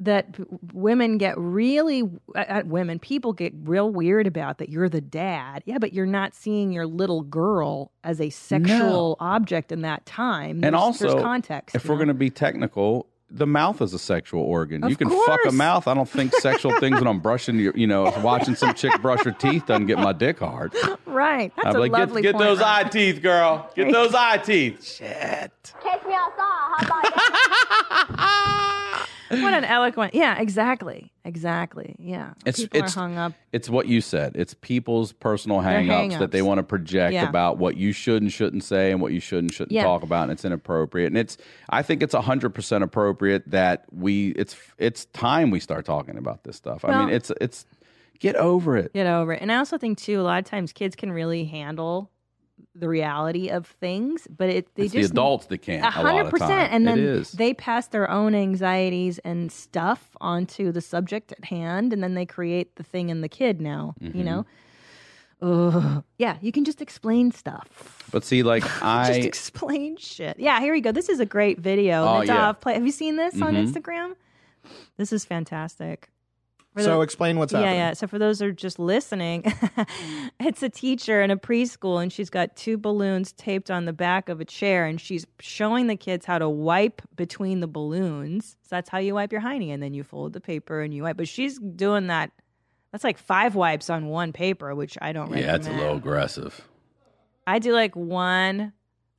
[0.00, 0.26] that
[0.72, 2.02] women get really.
[2.34, 4.68] Uh, uh, women, people get real weird about that.
[4.68, 9.70] You're the dad, yeah, but you're not seeing your little girl as a sexual object
[9.70, 10.56] in that time.
[10.56, 11.76] And There's- also, there's context.
[11.76, 14.84] if we're going to be technical, the mouth is a sexual organ.
[14.84, 15.88] Of you can fuck a mouth.
[15.88, 19.24] I don't think sexual things when I'm brushing your, you know, watching some chick brush
[19.24, 20.72] her teeth doesn't get my dick hard.
[21.06, 22.68] right, that's I'm a like, get, lovely get point, those Ron.
[22.86, 23.70] eye teeth, girl.
[23.74, 24.84] Get those eye teeth.
[24.84, 25.74] Shit.
[25.82, 26.36] Catch me outside.
[26.38, 28.80] How about that?
[29.30, 30.14] What an eloquent.
[30.14, 31.96] Yeah, exactly, exactly.
[31.98, 33.32] Yeah, It's people it's are hung up.
[33.52, 34.32] It's what you said.
[34.34, 37.28] It's people's personal Their hang-ups that they want to project Yeah.
[37.28, 39.84] about what you should and shouldn't say and what you should and shouldn't Yeah.
[39.84, 41.08] talk about, and it's inappropriate.
[41.08, 41.36] And it's
[41.70, 46.44] I think it's hundred percent appropriate that we it's it's time we start talking about
[46.44, 46.84] this stuff.
[46.84, 47.66] I mean, it's it's
[48.20, 48.92] get over it.
[48.92, 49.40] get over it.
[49.42, 52.10] And I also think too, a lot of times kids can really handle
[52.74, 55.84] the reality of things, but it they It's the adults that can't.
[55.84, 61.44] hundred percent, and then they pass their own anxieties and stuff onto the subject at
[61.46, 63.60] hand, and then they create the thing in the kid.
[63.60, 64.18] Now, Mm-hmm.
[64.18, 64.46] you know.
[65.42, 66.02] Ugh.
[66.16, 68.08] Yeah, you can just explain stuff.
[68.10, 70.38] but see, like just I explain shit.
[70.38, 70.90] Yeah, here we go.
[70.92, 72.04] This is a great video.
[72.06, 72.52] Oh, yeah.
[72.52, 72.74] play.
[72.74, 73.66] Have you seen this on Mhm.
[73.72, 74.14] Instagram?
[74.96, 76.08] This is fantastic.
[76.74, 77.76] For So the- explain what's yeah, happening.
[77.78, 77.88] yeah.
[77.88, 77.92] Yeah.
[77.94, 79.44] So for those who are just listening,
[80.40, 84.28] it's a teacher in a preschool, and she's got two balloons taped on the back
[84.28, 88.56] of a chair, and she's showing the kids how to wipe between the balloons.
[88.62, 91.04] So that's how you wipe your hiney, and then you fold the paper and you
[91.04, 91.16] wipe.
[91.16, 92.32] But she's doing that.
[92.92, 95.46] That's like five wipes on one paper, which I don't recommend.
[95.46, 96.60] Yeah, it's a little aggressive.
[97.46, 98.72] I do like one.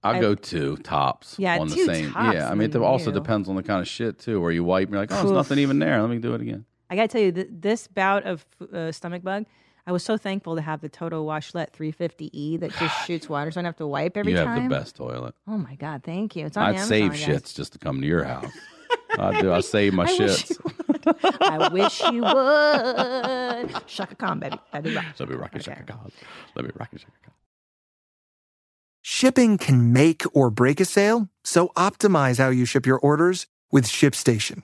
[0.03, 1.35] I'll I- go two tops.
[1.39, 2.11] Yeah, on the two same.
[2.11, 3.13] tops, yeah, I mean, it also you.
[3.13, 4.39] depends on the kind of shit too.
[4.41, 5.35] Where you wipe, and you're like, oh, there's Oof.
[5.35, 5.99] nothing even there.
[6.01, 6.65] Let me do it again.
[6.89, 9.45] I gotta tell you, th- this bout of uh, stomach bug,
[9.87, 13.59] I was so thankful to have the Toto Washlet 350E that just shoots water, so
[13.59, 15.35] I don't have to wipe every you have the best toilet.
[15.47, 16.45] Oh my god, thank you.
[16.45, 18.51] It's on I'd Amazon, save shits just to come to your house.
[19.17, 19.53] I do.
[19.53, 21.41] I save my I wish shits.
[21.41, 23.87] I wish you would.
[23.87, 24.59] Chaka Khan, baby.
[24.73, 25.05] Baby rock.
[25.19, 25.71] Let me rock it, Okay.
[25.79, 26.11] shaka God.
[26.55, 27.31] Let me rock it, shaka God.
[29.01, 33.85] Shipping can make or break a sale, so optimize how you ship your orders with
[33.85, 34.63] ShipStation.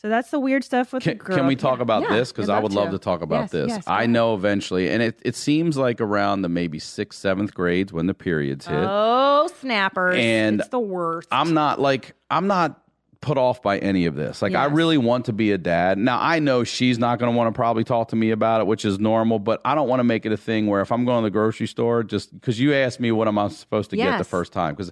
[0.00, 1.36] So that's the weird stuff with Can, the girl.
[1.36, 1.82] can we talk Yeah.
[1.82, 2.32] about Yeah, this?
[2.32, 3.68] Because I would love to talk about Yes, this.
[3.68, 7.92] yes, I know eventually, and it, it seems like around the maybe sixth, seventh grades
[7.92, 8.78] when the periods hit.
[8.78, 10.16] Oh, snappers!
[10.18, 11.28] And it's the worst.
[11.30, 12.80] I'm not like I'm not
[13.20, 14.40] put off by any of this.
[14.40, 15.98] Like I really want to be a dad.
[15.98, 18.66] Now I know she's not going to want to probably talk to me about it,
[18.66, 21.04] which is normal, but I don't want to make it a thing where if I'm
[21.04, 23.96] going to the grocery store just cuz you asked me what am I supposed to
[23.96, 24.90] get the first time cuz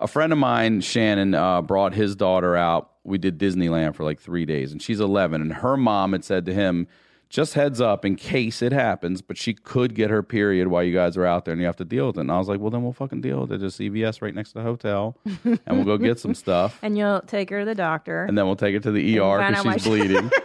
[0.00, 2.90] a friend of mine, Shannon, uh, brought his daughter out.
[3.04, 6.46] We did Disneyland for like 3 days and she's 11 and her mom had said
[6.46, 6.86] to him
[7.30, 10.92] just heads up in case it happens, but she could get her period while you
[10.92, 12.22] guys are out there and you have to deal with it.
[12.22, 13.60] And I was like, well, then we'll fucking deal with it.
[13.60, 16.78] There's CVS right next to the hotel and we'll go get some stuff.
[16.82, 18.24] and you'll take her to the doctor.
[18.24, 20.30] And then we'll take her to the ER because she's she- bleeding.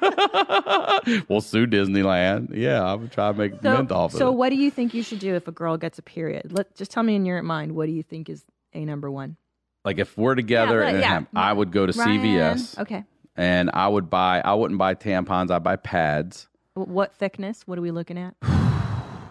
[1.28, 2.54] we'll sue Disneyland.
[2.54, 4.36] Yeah, I'm trying to make so, mint off so of it.
[4.36, 6.52] what do you think you should do if a girl gets a period?
[6.52, 7.72] Let just tell me in your mind.
[7.72, 9.36] What do you think is a number one?
[9.84, 11.06] Like if we're together Yeah, and it yeah.
[11.08, 13.04] hap- I would go to Ryan, CVS Okay.
[13.36, 14.40] and I would buy.
[14.44, 15.50] I wouldn't buy tampons.
[15.50, 16.48] I'd buy pads.
[16.76, 17.62] W- What thickness?
[17.66, 18.34] What are we looking at?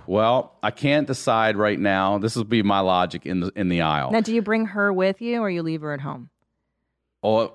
[0.08, 2.18] Well, I can't decide right now.
[2.18, 4.10] This will be my logic in the in the aisle.
[4.10, 6.32] Now, do you bring her with you or you leave her at home?
[7.22, 7.54] Or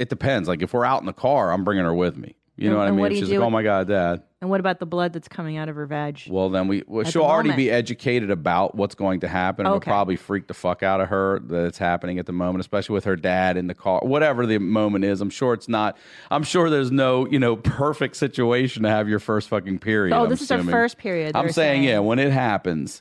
[0.00, 0.48] it depends.
[0.48, 2.34] Like if we're out in the car, I'm bringing her with me.
[2.56, 3.00] You know And- what I and mean?
[3.02, 5.14] what do you She's do like, "Oh my god, dad." And what about the blood
[5.14, 6.20] that's coming out of her vag?
[6.28, 7.56] Well, then we well, At she'll the already moment.
[7.56, 9.64] be educated about what's going to happen.
[9.64, 9.90] It'll Okay.
[9.90, 13.04] probably freak the fuck out of her that it's happening at the moment, especially with
[13.04, 14.00] her dad in the car.
[14.02, 15.96] Whatever the moment is, I'm sure it's not.
[16.30, 20.14] I'm sure there's no you know perfect situation to have your first fucking period.
[20.14, 20.72] Oh, I'm this is her assuming.
[20.74, 21.84] first period, I'm saying, saying.
[21.84, 23.00] yeah, when it happens,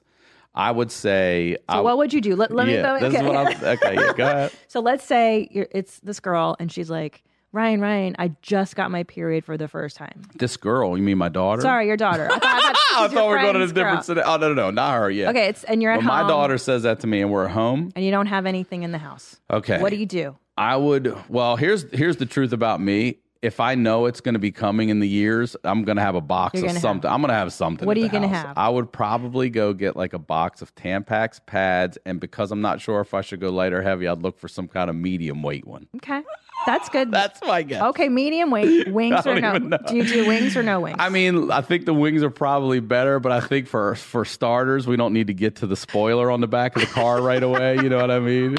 [0.56, 1.58] I would say.
[1.68, 2.38] I, So what would you do?
[2.38, 3.00] Let, let yeah, me.
[3.02, 3.18] this okay.
[3.18, 3.64] is what I'm.
[3.78, 4.52] Okay, yeah, go ahead.
[4.70, 7.22] so let's say you're, it's this girl, and she's like,
[7.54, 10.24] Ryan, Ryan, I just got my period for the first time.
[10.36, 11.62] This girl, you mean my daughter?
[11.62, 12.26] Sorry, your daughter.
[12.32, 14.06] I thought, I thought, I thought we were going to a different.
[14.06, 14.22] city.
[14.26, 15.12] Oh no, no, no, not her.
[15.12, 15.30] Yeah.
[15.30, 17.52] Okay, it's and you're at When my daughter says that to me, and we're at
[17.52, 17.92] home.
[17.96, 19.40] and you don't have anything in the house.
[19.52, 19.80] Okay.
[19.80, 20.36] What do you do?
[20.58, 21.16] I would.
[21.30, 23.20] Well, here's here's the truth about me.
[23.44, 26.16] If I know it's going to be coming in the years, I'm going to have
[26.16, 27.12] a box You're of gonna something.
[27.12, 27.86] I'm going to have something.
[27.86, 28.58] What are you gonna have?
[28.58, 32.80] I would probably go get like a box of Tampax pads, and because I'm not
[32.80, 35.44] sure if I should go light or heavy, I'd look for some kind of medium
[35.44, 35.88] weight one.
[35.98, 36.22] Okay,
[36.66, 37.12] that's good.
[37.12, 37.82] That's my guess.
[37.82, 38.08] okay.
[38.08, 39.60] Medium weight wings or no?
[39.60, 40.96] Do you do wings or no wings?
[40.98, 44.88] I mean, I think the wings are probably better, but I think for for starters,
[44.88, 47.44] we don't need to get to the spoiler on the back of the car right
[47.44, 47.76] away.
[47.76, 48.58] You know what I mean?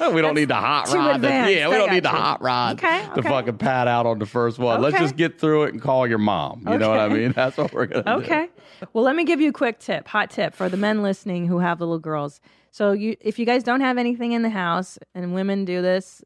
[0.12, 1.22] we don't need the hot rod.
[1.22, 4.58] Yeah, we don't need the hot rod Okay, to fucking pad out on the first
[4.58, 4.80] one.
[4.80, 6.64] Let's just get through it and call your mom.
[6.68, 7.32] You know what I mean?
[7.36, 8.24] That's what we're gonna do.
[8.24, 8.48] Okay.
[8.92, 11.58] Well, let me give you a quick tip, hot tip for the men listening who
[11.60, 12.40] have little girls.
[12.70, 16.22] So, you, if you guys don't have anything in the house, and women do this,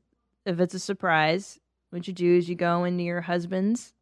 [0.46, 3.92] if it's a surprise, what you do is you go into your husband's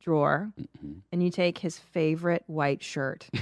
[0.00, 0.92] drawer Mm-hmm.
[1.12, 3.28] and you take his favorite white shirt.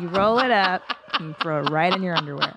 [0.00, 0.82] you roll it up
[1.14, 2.54] and you throw it right in your underwear.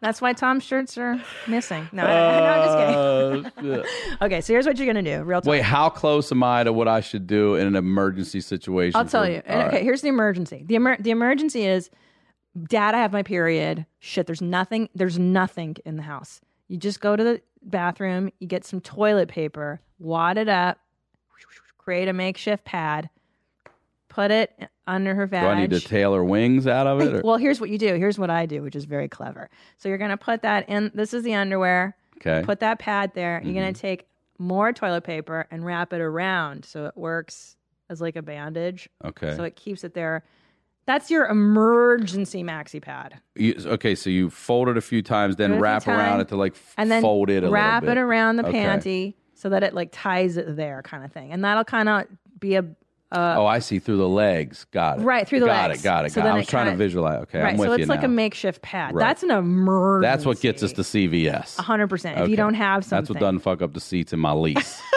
[0.00, 1.88] That's why Tom's shirts are missing.
[1.92, 3.74] No, I- no, I'm just kidding.
[3.80, 3.82] Uh.
[4.22, 5.22] Okay, so here's what you're gonna do.
[5.22, 5.50] Real talk.
[5.50, 8.98] Wait, how close am I to what I should do in an emergency situation?
[8.98, 9.38] I'll tell for- you.
[9.38, 9.82] Okay, right.
[9.82, 10.62] here's the emergency.
[10.66, 11.90] The emer- the emergency is,
[12.68, 13.84] Dad, I have my period.
[13.98, 14.88] Shit, there's nothing.
[14.94, 16.40] There's nothing in the house.
[16.68, 18.30] You just go to the bathroom.
[18.38, 20.78] You get some toilet paper, wad it up,
[21.78, 23.08] create a makeshift pad,
[24.16, 24.50] put it
[24.86, 25.42] under her vag.
[25.42, 27.14] Do I need to tailor wings out of it?
[27.16, 27.20] Or?
[27.22, 27.94] well, here's what you do.
[27.94, 29.50] Here's what I do, which is very clever.
[29.76, 30.90] So you're gonna put that in.
[30.94, 31.94] This is the underwear.
[32.16, 32.42] Okay.
[32.44, 33.40] Put that pad there.
[33.44, 33.60] You're Mm-hmm.
[33.60, 34.06] gonna take
[34.38, 37.56] more toilet paper and wrap it around so it works
[37.90, 38.88] as like a bandage.
[39.04, 39.36] Okay.
[39.36, 40.24] So it keeps it there.
[40.86, 43.20] That's your emergency maxi pad.
[43.34, 46.52] You, okay, so you fold it a few times, then wrap around it to like
[46.52, 48.62] f- and then fold it a wrap it around the Okay.
[48.64, 51.32] panty so that it like ties it there kind of thing.
[51.32, 52.04] And that'll kind of
[52.38, 52.64] be a
[53.16, 54.66] Uh, oh, I see through the legs.
[54.72, 55.02] Got it.
[55.02, 55.80] Right, through the got legs.
[55.80, 55.84] it.
[55.84, 56.12] Got it.
[56.12, 56.24] So got it.
[56.24, 57.22] then I was trying to visualize.
[57.22, 57.52] Okay, right.
[57.52, 58.06] I'm with so it's you like now.
[58.06, 58.94] a makeshift pad.
[58.94, 59.02] Right.
[59.06, 60.06] That's an emergency.
[60.10, 61.56] That's what gets us to CVS.
[61.58, 62.16] hundred percent.
[62.18, 62.30] If Okay.
[62.30, 64.80] you don't have something, That's what doesn't fuck up the seats in my lease.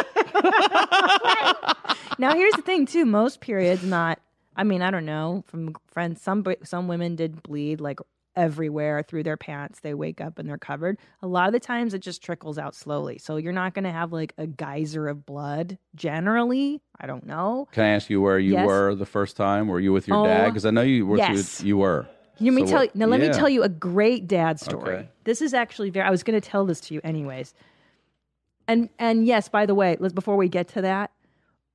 [2.18, 3.06] Now here's the thing too.
[3.06, 4.20] Most periods not.
[4.58, 6.22] I mean, I don't know from friends.
[6.22, 8.00] Some some women did bleed like
[8.36, 9.80] everywhere through their pants.
[9.82, 10.98] They wake up and they're covered.
[11.22, 13.18] A lot of the times it just trickles out slowly.
[13.18, 15.78] So you're not going to have like a geyser of blood.
[15.96, 17.68] Generally, I don't know.
[17.72, 18.66] Can I ask you where you Yes.
[18.66, 19.68] were the first time?
[19.68, 20.48] Were you with your Oh, dad?
[20.50, 21.18] Because I know you were.
[21.18, 21.62] yes.
[21.64, 22.08] you were.
[22.38, 23.06] You me So tell what- now.
[23.08, 24.96] Let me tell you a great dad story.
[24.96, 25.10] Okay.
[25.26, 26.08] This is actually very.
[26.08, 27.54] I was going to tell this to you anyways.
[28.68, 31.12] And and yes, by the way, let's before we get to that,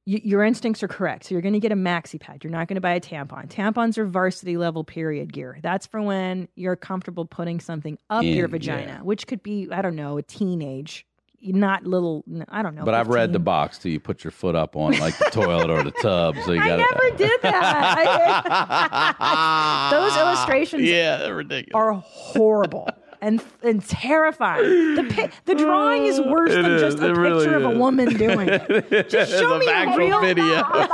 [0.07, 1.25] y- your instincts are correct.
[1.25, 2.43] So you're going to get a maxi pad.
[2.45, 3.49] You're not going to buy a tampon.
[3.49, 5.59] Tampons are varsity level period gear.
[5.63, 9.03] That's for when you're comfortable putting something up your vagina, yeah.
[9.03, 11.07] which could be I don't know a teenage,
[11.43, 12.25] not little.
[12.49, 12.85] I don't know.
[12.85, 13.91] But I've read the box too.
[13.91, 16.71] You put your foot up on like the toilet or the tub, so you got.
[16.71, 19.15] I never did that.
[19.21, 21.75] I- those illustrations Yeah, they're ridiculous.
[21.75, 22.89] are horrible
[23.25, 24.95] and and terrifying.
[24.95, 26.81] The pi- the drawing is worse It than is.
[26.83, 29.09] just a It picture really of a woman doing it.
[29.09, 30.63] Just show me a real video.
[30.63, 30.87] How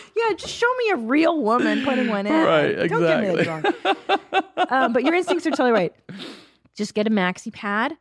[0.16, 0.32] yeah.
[0.36, 2.32] Just show me a real woman putting one in.
[2.32, 3.72] Right, Don't give me a exactly.
[3.84, 4.48] drawing.
[4.70, 5.94] um, but your instincts are totally right.
[6.76, 7.96] Just get a maxi pad,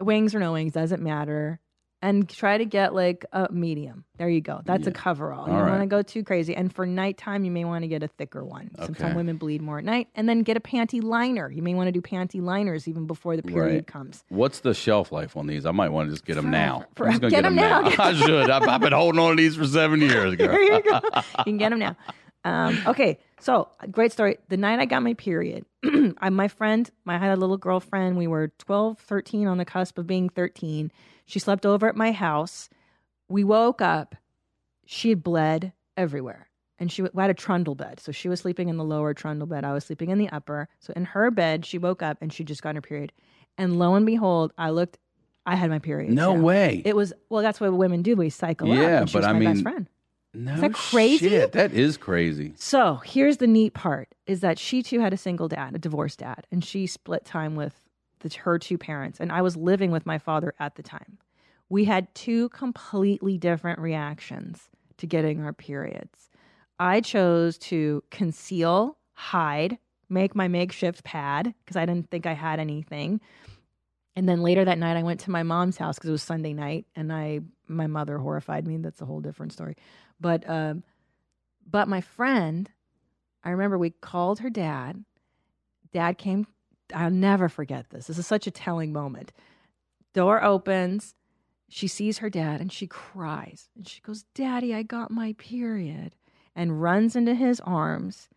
[0.00, 1.60] wings or no wings doesn't matter.
[2.02, 4.04] And try to get like a medium.
[4.16, 4.62] There you go.
[4.64, 5.46] That's a coverall.
[5.46, 5.70] You All don't right.
[5.78, 6.56] want to go too crazy.
[6.56, 8.70] And for nighttime, you may want to get a thicker one.
[8.82, 10.08] Sometimes women bleed more at night.
[10.14, 11.50] And then get a panty liner.
[11.50, 13.86] You may want to do panty liners even before the period Right.
[13.86, 14.24] comes.
[14.30, 15.66] What's the shelf life on these?
[15.66, 16.86] I might want to just get them now.
[16.96, 17.94] for- I'm just gonna get get, 'em them now.
[18.04, 18.48] I should.
[18.48, 20.48] I've, I've been holding on to these for seven years, girl.
[20.52, 21.00] There you go.
[21.38, 21.96] you can get them now.
[22.44, 24.38] Um, okay, so great story.
[24.48, 25.66] The night I got my period,
[26.18, 28.16] I, my friend, I had a little girlfriend.
[28.16, 30.90] We were 12, 13, on the cusp of being 13.
[31.26, 32.68] She slept over at my house.
[33.28, 34.14] We woke up.
[34.86, 36.48] She had bled everywhere.
[36.78, 38.00] And she we had a trundle bed.
[38.00, 39.64] So she was sleeping in the lower trundle bed.
[39.64, 40.66] I was sleeping in the upper.
[40.78, 43.12] So in her bed, she woke up and she just got her period.
[43.58, 44.98] And lo and behold, I looked,
[45.44, 46.10] I had my period.
[46.10, 46.80] No way.
[46.86, 48.16] It was, well, that's what women do.
[48.16, 48.78] We cycle up.
[48.78, 49.88] Yeah, but was I my best mean-
[50.32, 51.28] no that crazy?
[51.28, 51.52] shit.
[51.52, 52.54] That is crazy.
[52.56, 56.20] So here's the neat part: is that she too had a single dad, a divorced
[56.20, 57.74] dad, and she split time with
[58.20, 59.20] the, her two parents.
[59.20, 61.18] And I was living with my father at the time.
[61.68, 66.30] We had two completely different reactions to getting our periods.
[66.78, 72.58] I chose to conceal, hide, make my makeshift pad because I didn't think I had
[72.58, 73.20] anything.
[74.16, 76.52] And then later that night, I went to my mom's house because it was Sunday
[76.52, 78.76] night, and I my mother horrified me.
[78.76, 79.76] That's a whole different story.
[80.20, 80.82] But um,
[81.68, 82.70] but my friend,
[83.42, 85.04] I remember we called her dad.
[85.92, 86.46] Dad came.
[86.94, 88.06] I'll never forget this.
[88.08, 89.32] This is such a telling moment.
[90.12, 91.14] Door opens.
[91.68, 93.68] She sees her dad and she cries.
[93.76, 96.16] And she goes, Daddy, I got my period.
[96.56, 98.28] And runs into his arms.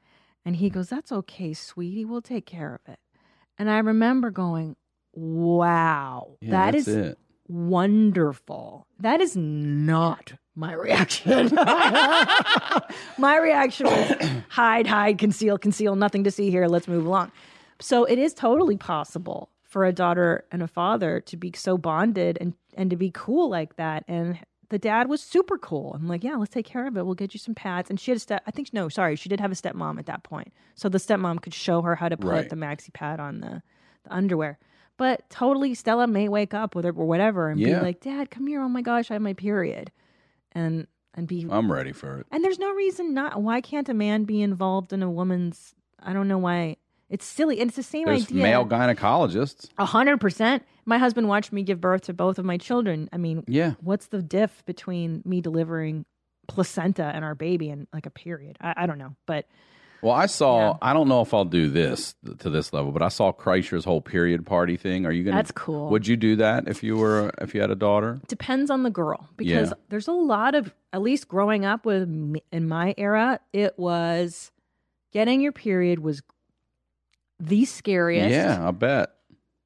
[0.45, 2.05] And he goes, That's okay, sweetie.
[2.05, 2.99] We'll take care of it.
[3.57, 4.75] And I remember going,
[5.13, 7.17] Wow, Yeah, that's it.
[7.47, 8.85] wonderful.
[8.99, 11.49] That is not my reaction.
[13.17, 14.15] my reaction was
[14.49, 16.67] hide, hide, conceal, conceal, nothing to see here.
[16.67, 17.31] Let's move along.
[17.79, 22.37] So it is totally possible for a daughter and a father to be so bonded
[22.39, 24.03] and and to be cool like that.
[24.07, 24.39] And
[24.69, 25.93] the dad was super cool.
[25.93, 27.05] I'm like, yeah, let's take care of it.
[27.05, 27.89] We'll get you some pads.
[27.89, 28.43] And she had a step.
[28.47, 30.53] I think no, sorry, she did have a stepmom at that point.
[30.75, 32.49] So the stepmom could show her how to put Right.
[32.49, 33.61] the maxi pad on the
[34.03, 34.59] the underwear.
[34.97, 37.79] But totally, Stella may wake up with her or whatever and Yeah.
[37.79, 38.61] be like, "Dad, come here!
[38.61, 39.91] Oh my gosh, I have my period,"
[40.53, 42.27] and and be I'm ready for it.
[42.31, 43.41] and there's no reason not.
[43.41, 45.75] Why can't a man be involved in a woman's?
[46.01, 46.77] I don't know why.
[47.09, 48.41] It's silly, and it's the same There's idea.
[48.41, 49.69] male gynecologists.
[49.77, 50.63] A hundred percent.
[50.85, 53.07] My husband watched me give birth to both of my children.
[53.13, 53.73] I mean, Yeah.
[53.81, 56.05] what's the diff between me delivering
[56.47, 58.57] placenta and our baby and like a period?
[58.61, 59.45] I, I don't know, but
[60.03, 60.71] Well, I saw.
[60.71, 60.77] Yeah.
[60.81, 64.01] I don't know if I'll do this to this level, but I saw Kreischer's whole
[64.01, 65.05] period party thing.
[65.05, 65.37] Are you gonna?
[65.37, 65.89] That's cool.
[65.89, 68.19] Would you do that if you were if you had a daughter?
[68.27, 69.75] depends on the girl because Yeah.
[69.89, 74.51] there's a lot of at least growing up with me, in my era it was
[75.11, 76.21] getting your period was
[77.39, 79.09] the scariest Yeah, I bet.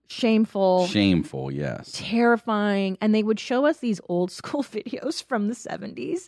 [0.07, 1.51] shameful Shameful.
[1.51, 1.91] Yes.
[1.93, 6.27] terrifying and they would show us these old school videos from the 70s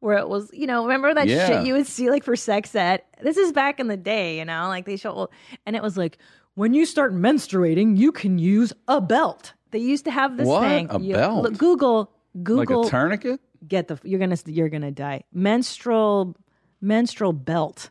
[0.00, 1.46] where it was you know remember that Yeah.
[1.46, 4.44] shit you would see like for sex ed this is back in the day you
[4.44, 5.28] know like they show
[5.66, 6.18] and it was like
[6.54, 10.62] when you start menstruating you can use a belt they used to have this What?
[10.62, 11.42] thing A You- belt?
[11.42, 13.40] look, google google Like a tourniquet?
[13.66, 15.24] get the you're gonna you're gonna die.
[15.32, 16.36] Menstrual
[16.80, 17.90] menstrual belt.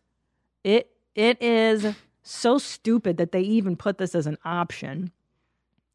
[0.64, 1.93] It it is
[2.24, 5.12] so stupid that they even put this as an option.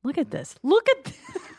[0.05, 0.55] Look at this.
[0.63, 1.17] Look at this.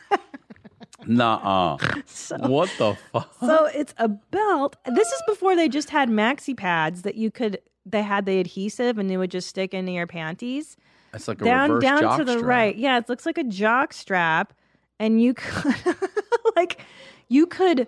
[1.07, 1.77] Nuh-uh.
[2.05, 3.33] So, What the fuck?
[3.39, 4.75] so it's a belt.
[4.85, 8.97] This is before they just had maxi pads that you could they had the adhesive
[8.97, 10.77] and they would just stick into your panties
[11.13, 12.45] It's like a down reverse down to the strap.
[12.47, 12.75] right.
[12.75, 14.53] Yeah, it looks like a jock strap,
[14.99, 15.75] and you could
[16.55, 16.79] like
[17.27, 17.87] you could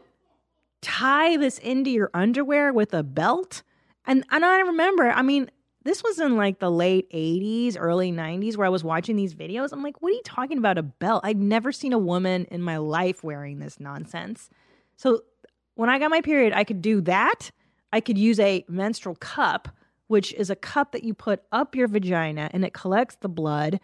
[0.82, 3.64] tie this into your underwear with a belt.
[4.06, 5.50] And and I remember, I mean,
[5.86, 9.70] this was in like the late 80s, early 90s where I was watching these videos.
[9.72, 11.22] I'm like, what are you talking about a belt?
[11.24, 14.50] I'd never seen a woman in my life wearing this nonsense.
[14.98, 15.22] So
[15.76, 17.52] when I got my period, I could do that.
[17.94, 19.70] I could use a menstrual cup,
[20.08, 23.80] which is a cup that you put up your vagina and it collects the blood.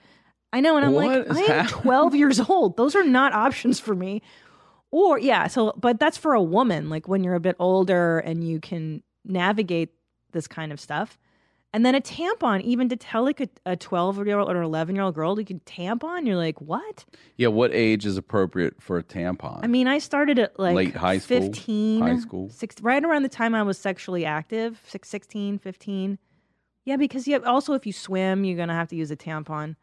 [0.52, 2.78] I know, and I'm What like, I am 12 years old.
[2.78, 4.24] Those are not options for me.
[4.89, 8.43] Or yeah, so but that's for a woman, like when you're a bit older and
[8.43, 9.89] you can navigate
[10.32, 11.18] this kind of stuff.
[11.74, 14.96] And then a tampon, even to tell like a, a 12 year old or 11
[14.96, 17.06] year old girl you can tampon, you're like, what?
[17.38, 19.60] Yeah, what age is appropriate for a tampon?
[19.64, 21.40] I mean, I started at like Late high school?
[21.42, 22.50] 15, High school?
[22.50, 26.18] six, right around the time I was sexually active, six, 16, 15.
[26.84, 29.16] Yeah, because you have, also if you swim, you're going to have to use a
[29.16, 29.76] tampon.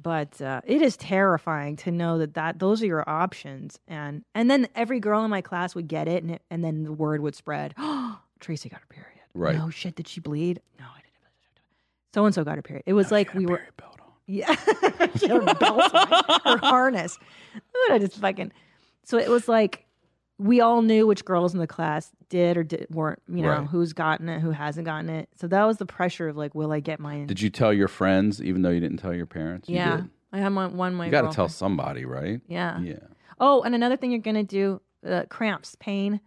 [0.00, 3.78] But uh, it is terrifying to know that, that those are your options.
[3.88, 6.82] And and then every girl in my class would get it, and, it, and then
[6.82, 7.74] the word would spread.
[8.40, 9.20] Tracy got her period.
[9.32, 9.56] Right.
[9.56, 10.60] No shit, did she bleed?
[10.78, 11.00] No, I.
[12.16, 12.84] So and so got her period.
[12.86, 13.60] It was like we were.
[14.28, 14.56] Yeah,
[15.18, 16.08] she had her belt on,
[16.44, 17.16] her harness.
[17.72, 18.50] What I just fucking.
[19.04, 19.84] So it was like
[20.38, 23.22] we all knew which girls in the class did or did, weren't.
[23.28, 23.66] You know Right.
[23.68, 25.28] who's gotten it, who hasn't gotten it.
[25.36, 27.26] So that was the pressure of like, will I get mine?
[27.26, 29.68] Did you tell your friends, even though you didn't tell your parents?
[29.68, 30.10] You yeah, did.
[30.32, 30.76] I had one.
[30.76, 32.40] one my You got to tell somebody, right?
[32.48, 32.80] Yeah.
[32.80, 32.98] Yeah.
[33.38, 36.20] Oh, and another thing you're gonna do: uh, cramps, pain.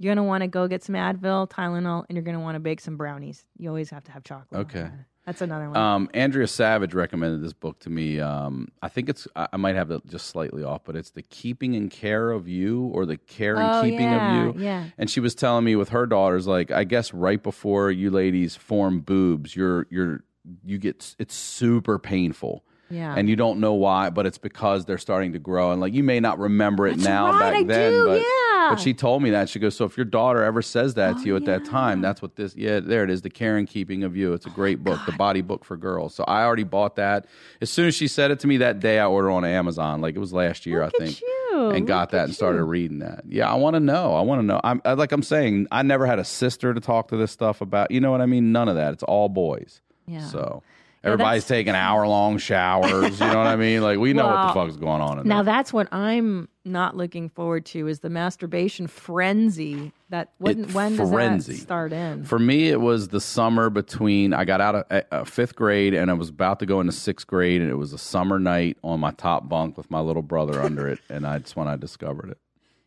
[0.00, 2.80] You're gonna want to go get some Advil, Tylenol, and you're gonna want to bake
[2.80, 3.44] some brownies.
[3.58, 4.48] You always have to have chocolate.
[4.54, 4.90] on Okay.
[5.24, 5.30] That.
[5.32, 5.76] That's another one.
[5.76, 8.20] Um, Andrea Savage recommended this book to me.
[8.20, 11.22] Um, I think it's I I might have it just slightly off, but it's the
[11.22, 14.62] keeping and care of you, or the care and Oh, keeping yeah, of you.
[14.62, 14.84] yeah.
[14.98, 18.56] And she was telling me with her daughters, like I guess right before you ladies
[18.56, 20.24] form boobs, you're you're
[20.64, 22.64] you get it's super painful.
[22.90, 23.14] Yeah.
[23.16, 25.72] And you don't know why, but it's because they're starting to grow.
[25.72, 28.26] And like you may not remember it now right, back I then, do, but yeah.
[28.70, 29.48] But she told me that.
[29.48, 32.00] She goes, So if your daughter ever says that Oh, to you at that time,
[32.00, 34.32] that's what this yeah, there it is, The Care and Keeping of You.
[34.32, 36.14] It's a oh great book, the body book for girls.
[36.14, 37.26] So I already bought that.
[37.60, 40.00] As soon as she said it to me that day, I ordered on Amazon.
[40.00, 41.20] Like it was last year, Look I think.
[41.20, 41.70] you.
[41.72, 43.22] And got Look that at and started reading that.
[43.28, 44.14] Yeah, I want to know.
[44.14, 44.60] I want to know.
[44.64, 47.60] I'm I, like I'm saying, I never had a sister to talk to this stuff
[47.60, 47.90] about.
[47.92, 48.50] You know what I mean?
[48.50, 48.92] None of that.
[48.94, 49.80] It's all boys.
[50.06, 50.26] Yeah.
[50.26, 50.70] So Yeah,
[51.04, 53.20] everybody's taking hour long showers.
[53.20, 53.82] You know what I mean?
[53.82, 55.54] Like we know what the Well, fuck's going on in Now there.
[55.54, 59.92] that's what I'm not looking forward to is the masturbation frenzy.
[60.10, 61.52] That when, It- when does frenzy.
[61.54, 62.24] that start in?
[62.24, 66.10] For me, it was the summer between I got out of uh, fifth grade and
[66.10, 69.00] I was about to go into sixth grade, and it was a summer night on
[69.00, 72.38] my top bunk with my little brother under it, and that's when I discovered it.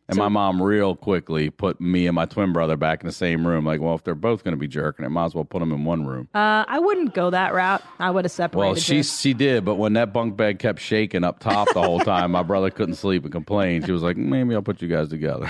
[0.08, 3.46] And my mom real quickly put me and my twin brother back in the same
[3.46, 3.66] room.
[3.66, 5.70] Like, well, if they're both going to be jerking, it might as well put them
[5.70, 6.28] in one room.
[6.34, 7.82] Uh, I wouldn't go that route.
[7.98, 8.72] I would have separated.
[8.72, 9.02] Well, she you.
[9.02, 12.42] she did, but when that bunk bed kept shaking up top the whole time, my
[12.42, 13.84] brother couldn't sleep and complained.
[13.84, 15.48] She was like, "Maybe I'll put you guys together."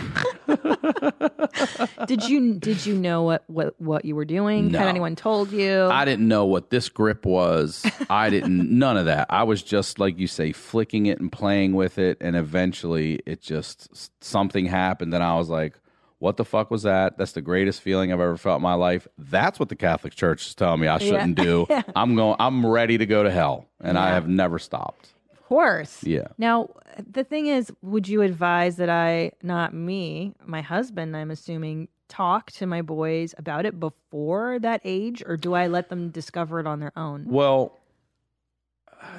[2.06, 4.72] did you did you know what what what you were doing?
[4.72, 4.78] No.
[4.78, 5.84] Had anyone told you?
[5.84, 7.84] I didn't know what this grip was.
[8.10, 9.26] I didn't none of that.
[9.30, 13.40] I was just like you say, flicking it and playing with it, and eventually it
[13.40, 15.78] just something happened, and I was like.
[16.20, 17.16] What the fuck was that?
[17.16, 19.06] That's the greatest feeling I've ever felt in my life.
[19.18, 21.64] That's what the Catholic Church is telling me I shouldn't do.
[21.94, 22.34] I'm going.
[22.40, 25.10] I'm ready to go to hell, and I have never stopped.
[25.30, 26.02] Of course.
[26.02, 26.26] Yeah.
[26.36, 26.70] Now,
[27.08, 32.50] the thing is, would you advise that I, not me, my husband, I'm assuming, talk
[32.52, 36.66] to my boys about it before that age, or do I let them discover it
[36.66, 37.26] on their own?
[37.28, 37.78] Well,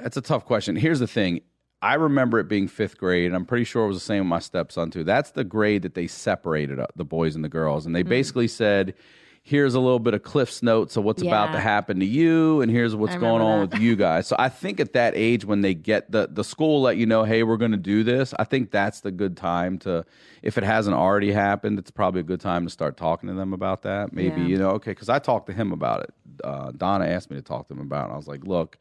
[0.04, 0.76] it's a tough question.
[0.76, 1.42] Here's the thing.
[1.82, 4.30] I remember it being fifth grade, and I'm pretty sure it was the same with
[4.30, 5.04] my stepson too.
[5.04, 8.10] That's the grade that they separated uh, the boys and the girls, and they Mm.
[8.10, 8.94] basically said,
[9.42, 12.70] "Here's a little bit of Cliff's notes of what's about to happen to you, and
[12.70, 13.72] here's what's going on that.
[13.76, 16.82] with you guys." So I think at that age, when they get the the school
[16.82, 19.78] let you know, "Hey, we're going to do this," I think that's the good time
[19.80, 20.06] to.
[20.44, 23.54] If it hasn't already happened, it's probably a good time to start talking to them
[23.54, 24.12] about that.
[24.12, 24.48] Maybe Yeah.
[24.48, 26.14] you know, okay, because I talked to him about it.
[26.44, 28.06] Uh, Donna asked me to talk to him about it.
[28.06, 28.78] And I was like, look,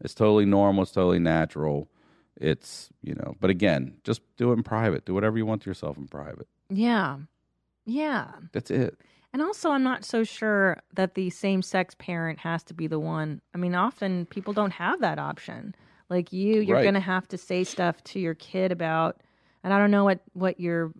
[0.00, 0.82] it's totally normal.
[0.82, 1.88] It's totally natural.
[2.40, 5.04] It's, you know, but again, just do it in private.
[5.04, 6.48] Do whatever you want to yourself in private.
[6.70, 7.18] Yeah.
[7.86, 8.28] Yeah.
[8.52, 8.98] That's it.
[9.32, 12.98] And also, I'm not so sure that the same sex parent has to be the
[12.98, 13.40] one.
[13.54, 15.74] I mean, often people don't have that option.
[16.08, 16.82] Like you, you're Right.
[16.82, 19.20] going to have to say stuff to your kid about,
[19.62, 20.92] and I don't know what, what your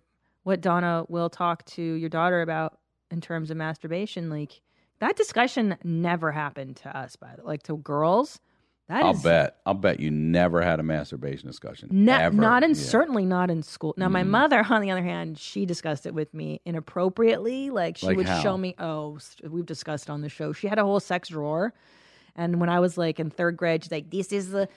[0.43, 2.79] what Donna will talk to your daughter about
[3.11, 4.61] in terms of masturbation, like
[4.99, 7.15] that discussion never happened to us.
[7.15, 8.39] By the like to girls,
[8.91, 9.57] that I'll is bet.
[9.65, 11.89] I'll bet you never had a masturbation discussion.
[11.91, 12.35] No- ever.
[12.35, 12.75] not in Yeah.
[12.75, 13.93] certainly not in school.
[13.97, 14.11] Now, Mm.
[14.11, 17.69] my mother, on the other hand, she discussed it with me inappropriately.
[17.69, 18.41] Like she Like would how?
[18.41, 18.75] show me.
[18.79, 19.17] Oh,
[19.49, 20.53] we've discussed on the show.
[20.53, 21.73] She had a whole sex drawer.
[22.33, 24.69] And when I was like in third grade, she's like, "This is the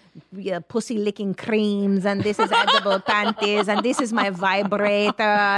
[0.52, 5.12] uh, pussy licking creams, and this is edible panties, and this is my vibrator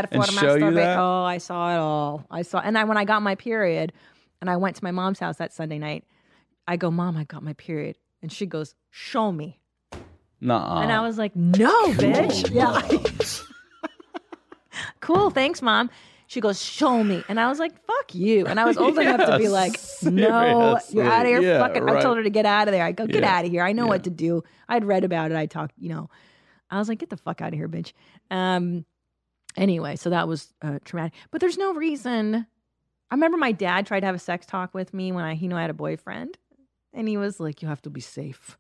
[0.09, 2.27] for And show you masturbation." Oh, I saw it all.
[2.31, 3.95] I saw, and I when I got my period,
[4.43, 6.05] and I went to my mom's house that Sunday night,
[6.69, 7.97] I go, "Mom, I got my period,"
[8.27, 9.61] and she goes, "Show me."
[10.41, 10.81] Nuh-uh.
[10.83, 12.51] And I was like, no, bitch.
[12.53, 12.83] Yeah.
[15.01, 15.31] cool.
[15.31, 15.91] Thanks, mom.
[16.27, 17.23] She goes, show me.
[17.29, 18.47] And I was like, fuck you.
[18.47, 21.41] And I was old enough to be Yeah, like, no, you're out of here.
[21.41, 21.89] Yeah, fucking.
[21.89, 22.03] I right.
[22.03, 22.85] told her to get out of there.
[22.85, 23.39] I go, get Yeah.
[23.39, 23.63] out of here.
[23.63, 24.43] I know what to do.
[24.69, 25.37] I'd read about it.
[25.37, 26.11] I talked, you know.
[26.69, 27.93] I was like, get the fuck out of here, bitch.
[28.31, 28.85] Um,
[29.57, 31.15] anyway, so that was uh, traumatic.
[31.31, 32.47] But there's no reason.
[33.09, 35.47] I remember my dad tried to have a sex talk with me when I, he
[35.47, 36.37] knew I had a boyfriend.
[36.97, 38.59] And he was like, you have to be safe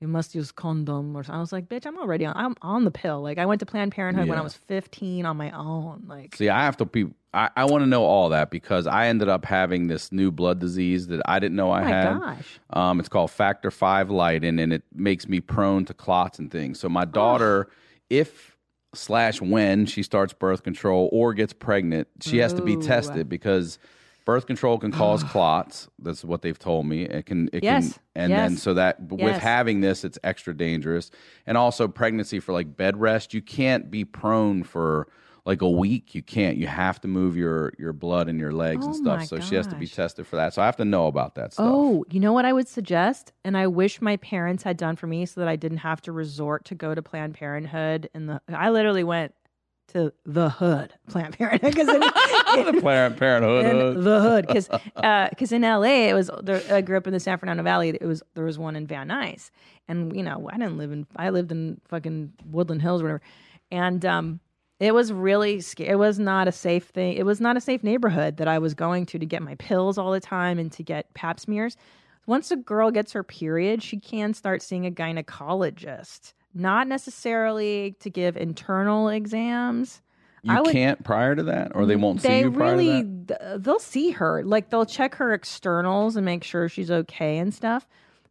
[0.00, 1.36] you must use condom or something.
[1.36, 2.34] I was like, bitch, I'm already on.
[2.34, 3.20] I'm on the pill.
[3.20, 4.44] Like I went to Planned Parenthood when I Yeah.
[4.44, 6.04] was 15 on my own.
[6.06, 7.08] Like See, I have to be.
[7.32, 10.58] I, I want to know all that because I ended up having this new blood
[10.58, 12.20] disease that I didn't know I Oh my had.
[12.20, 12.60] gosh.
[12.70, 16.80] Um, it's called factor five Leiden, and it makes me prone to clots and things.
[16.80, 17.68] So my daughter,
[18.08, 18.56] if
[18.94, 22.76] slash when she starts birth control or gets pregnant, she has to be Ooh.
[22.76, 23.78] tested because
[24.24, 25.88] birth control can cause clots.
[25.98, 27.02] That's what they've told me.
[27.02, 27.48] It can.
[27.52, 27.94] It Yes.
[27.94, 28.02] can.
[28.14, 29.42] And then so that with Yes.
[29.42, 31.10] having this, it's extra dangerous.
[31.46, 35.08] And also pregnancy for like bed rest, you can't be prone for.
[35.46, 36.58] Like a week, you can't.
[36.58, 39.18] You have to move your your blood and your legs and Oh stuff.
[39.20, 39.96] my So she has to be gosh.
[39.96, 40.52] tested for that.
[40.52, 41.66] So I have to know about that stuff.
[41.66, 45.06] Oh, you know what I would suggest, and I wish my parents had done for
[45.06, 48.10] me, so that I didn't have to resort to go to Planned Parenthood.
[48.12, 49.34] And the I literally went
[49.92, 53.64] to the hood Planned Parenthood because the Planned Parenthood.
[53.64, 54.04] hood.
[54.04, 54.68] the hood because
[55.30, 58.02] because in LA it was there, I grew up in the San Fernando Valley it
[58.06, 59.50] was there was one in Van Nuys
[59.88, 63.22] and you know I didn't live in I lived in fucking Woodland Hills or whatever
[63.70, 64.40] and um
[64.78, 67.82] it was really scary it was not a safe thing it was not a safe
[67.82, 70.82] neighborhood that I was going to to get my pills all the time and to
[70.82, 71.76] get pap smears
[72.26, 78.10] once a girl gets her period she can start seeing a gynecologist not necessarily to
[78.10, 80.02] give internal exams
[80.42, 83.08] You would- can't prior to that, or they won't see they you prior really to
[83.28, 83.40] that.
[83.40, 87.52] th- they'll see her like they'll check her externals and make sure she's okay and
[87.52, 87.86] stuff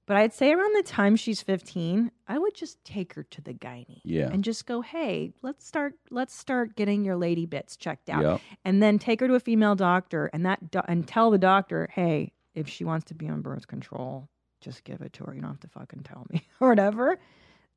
[0.06, 3.54] but i'd say around the time she's 15 i would just take her to the
[3.54, 4.30] gynae Yeah.
[4.32, 8.42] and just go hey let's start let's start getting your lady bits checked out Yep.
[8.66, 11.88] and then take her to a female doctor and that do- and tell the doctor
[11.94, 14.28] hey if she wants to be on birth control
[14.62, 17.20] just give it to her you don't have to fucking tell me or whatever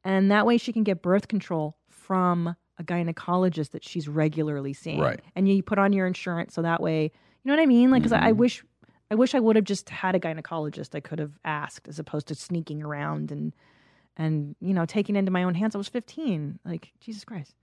[0.05, 4.99] and that way she can get birth control from a gynecologist that she's regularly seeing.
[5.01, 5.21] Right.
[5.37, 7.11] And you put on your insurance so that way, you
[7.49, 7.91] know what I mean?
[7.91, 8.37] Like, because I, I Mhm.
[8.37, 8.65] wish,
[9.11, 12.29] I wish I would have just had a gynecologist I could have asked as opposed
[12.29, 13.53] to sneaking around and,
[14.17, 15.75] and you know, taking it into my own hands.
[15.75, 16.59] I was 15.
[16.65, 17.55] Like, Jesus Christ.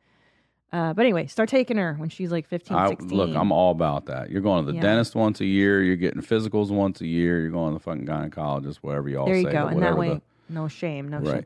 [0.71, 3.17] Uh, but anyway, start taking her when she's like 15, I, 16.
[3.17, 4.29] look, I'm all about that.
[4.29, 4.81] You're going to the Yeah.
[4.83, 5.81] dentist once a year.
[5.81, 7.41] You're getting physicals once a year.
[7.41, 9.51] You're going to the fucking gynecologist, whatever you all there you say.
[9.51, 9.65] go.
[9.67, 11.45] And that way, no shame, no the, shame.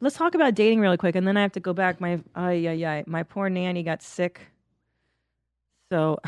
[0.00, 2.00] Let's talk about dating really quick, and then I have to go back.
[2.00, 4.40] My ay yeah yeah, my poor nanny got sick,
[5.90, 6.18] so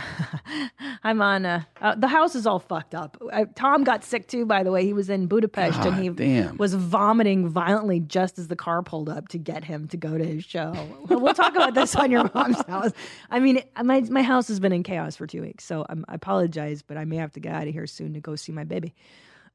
[1.03, 1.45] I'm on.
[1.45, 3.21] Uh, uh, the house is all fucked up.
[3.33, 4.85] Uh, Tom got sick too, by the way.
[4.85, 6.57] He was in Budapest and he damn.
[6.59, 10.25] was vomiting violently just as the car pulled up to get him to go to
[10.25, 10.73] his show.
[11.11, 12.93] we'll talk about this on your mom's house.
[13.31, 16.15] I mean, my my house has been in chaos for two weeks, so I'm, I
[16.15, 18.65] apologize, but I may have to get out of here soon to go see my
[18.65, 18.95] baby.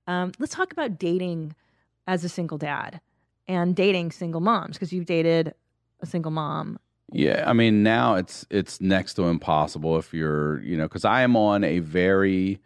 [0.05, 1.55] Um, let's talk about dating
[2.07, 2.99] as a single dad
[3.47, 5.53] and dating single moms because you've dated
[6.01, 6.79] a single mom.
[7.11, 11.21] Yeah, I mean now it's it's next to impossible if you're you know because I
[11.21, 12.59] am on a very,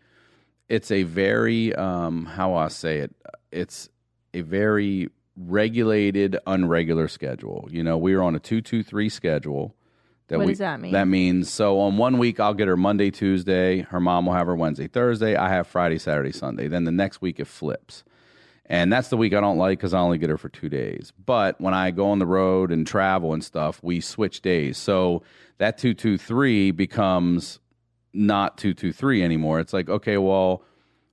[0.69, 3.15] it's a very um how I say it
[3.51, 3.89] it's
[4.33, 7.67] a very regulated unregular schedule.
[7.71, 9.75] You know we are on a two two three schedule.
[10.29, 10.91] What we, does that mean?
[10.91, 14.47] That means so on one week I'll get her Monday Tuesday, her mom will have
[14.47, 16.67] her Wednesday Thursday, I have Friday Saturday Sunday.
[16.67, 18.03] Then the next week it flips.
[18.69, 21.13] And that's the week I don't like because I only get her for two days.
[21.25, 24.77] But when I go on the road and travel and stuff, we switch days.
[24.77, 25.23] So
[25.57, 27.59] that 223 becomes
[28.13, 29.59] not 223 anymore.
[29.59, 30.63] It's like, okay, well,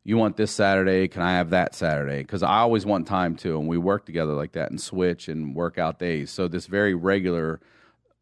[0.02, 1.09] you want this Saturday?
[1.09, 2.18] Can I have that Saturday?
[2.18, 3.59] Because I always want time too.
[3.59, 6.30] And we work together like that and switch and work out days.
[6.30, 7.61] So this very regular,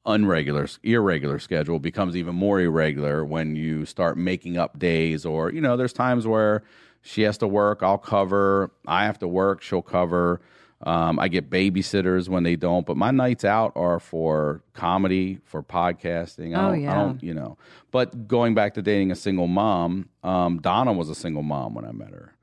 [0.07, 5.25] unregular, irregular schedule becomes even more irregular when you start making up days.
[5.25, 6.63] Or, you know, there's times where
[7.03, 8.71] she has to work, I'll cover.
[8.87, 10.41] I have to work, she'll cover.
[10.85, 15.63] Um, I get babysitters when they don't, but my nights out are for comedy, for
[15.63, 16.57] podcasting.
[16.57, 16.95] I Oh, don't, I yeah.
[16.95, 17.57] don't, you know.
[17.93, 21.85] But going back to dating a single mom, um, Donna was a single mom when
[21.85, 22.35] I met her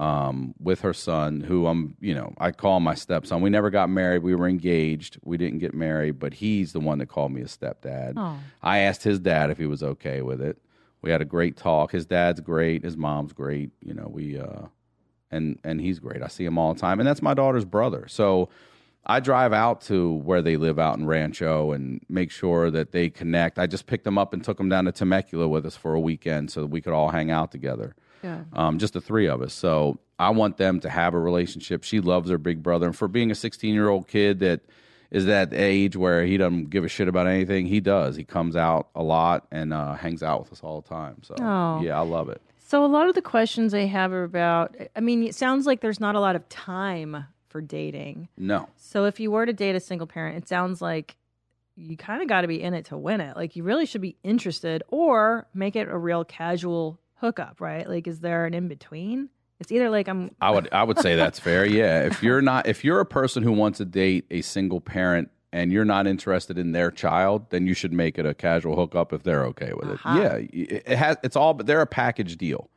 [0.00, 3.42] um, with her son, who I'm, you know, I call my stepson.
[3.42, 4.22] We never got married.
[4.22, 5.18] We were engaged.
[5.22, 8.14] We didn't get married, but he's the one that called me a stepdad.
[8.16, 8.38] Oh.
[8.62, 10.56] I asked his dad if he was okay with it.
[11.02, 11.92] We had a great talk.
[11.92, 12.82] His dad's great.
[12.82, 13.72] His mom's great.
[13.82, 14.68] You know, we, uh,
[15.30, 16.22] and and he's great.
[16.22, 18.06] I see him all the time, and that's my daughter's brother.
[18.08, 18.48] So
[19.04, 23.10] I drive out to where they live out in Rancho and make sure that they
[23.10, 23.58] connect.
[23.58, 26.00] I just picked them up and took them down to Temecula with us for a
[26.00, 27.94] weekend so that we could all hang out together.
[28.22, 28.40] Yeah.
[28.52, 29.52] Um, just the three of us.
[29.54, 31.84] So I want them to have a relationship.
[31.84, 34.60] She loves her big brother, and for being a 16 year old kid that
[35.10, 38.14] is that age where he doesn't give a shit about anything, he does.
[38.14, 41.16] He comes out a lot and uh, hangs out with us all the time.
[41.22, 41.80] So Oh.
[41.82, 42.40] yeah, I love it.
[42.58, 44.76] So a lot of the questions I have are about.
[44.94, 48.28] I mean, it sounds like there's not a lot of time for dating.
[48.36, 48.68] No.
[48.76, 51.16] So if you were to date a single parent, it sounds like
[51.74, 53.34] you kind of got to be in it to win it.
[53.36, 57.88] Like you really should be interested or make it a real casual hookup, right?
[57.88, 59.28] Like is there an in between?
[59.58, 61.64] It's either like I'm I would I would say that's fair.
[61.66, 65.30] Yeah, if you're not if you're a person who wants to date a single parent
[65.52, 69.12] and you're not interested in their child, then you should make it a casual hookup
[69.12, 69.94] if they're okay with it.
[70.04, 70.18] Uh-huh.
[70.18, 72.70] Yeah, it it has it's all but they're a package deal.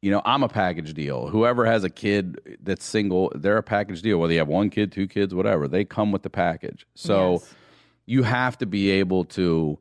[0.00, 1.28] You know, I'm a package deal.
[1.28, 4.18] Whoever has a kid that's single, they're a package deal.
[4.18, 6.84] Whether you have one kid, two kids, whatever, they come with the package.
[6.96, 7.54] So Yes.
[8.06, 9.78] you have to be able to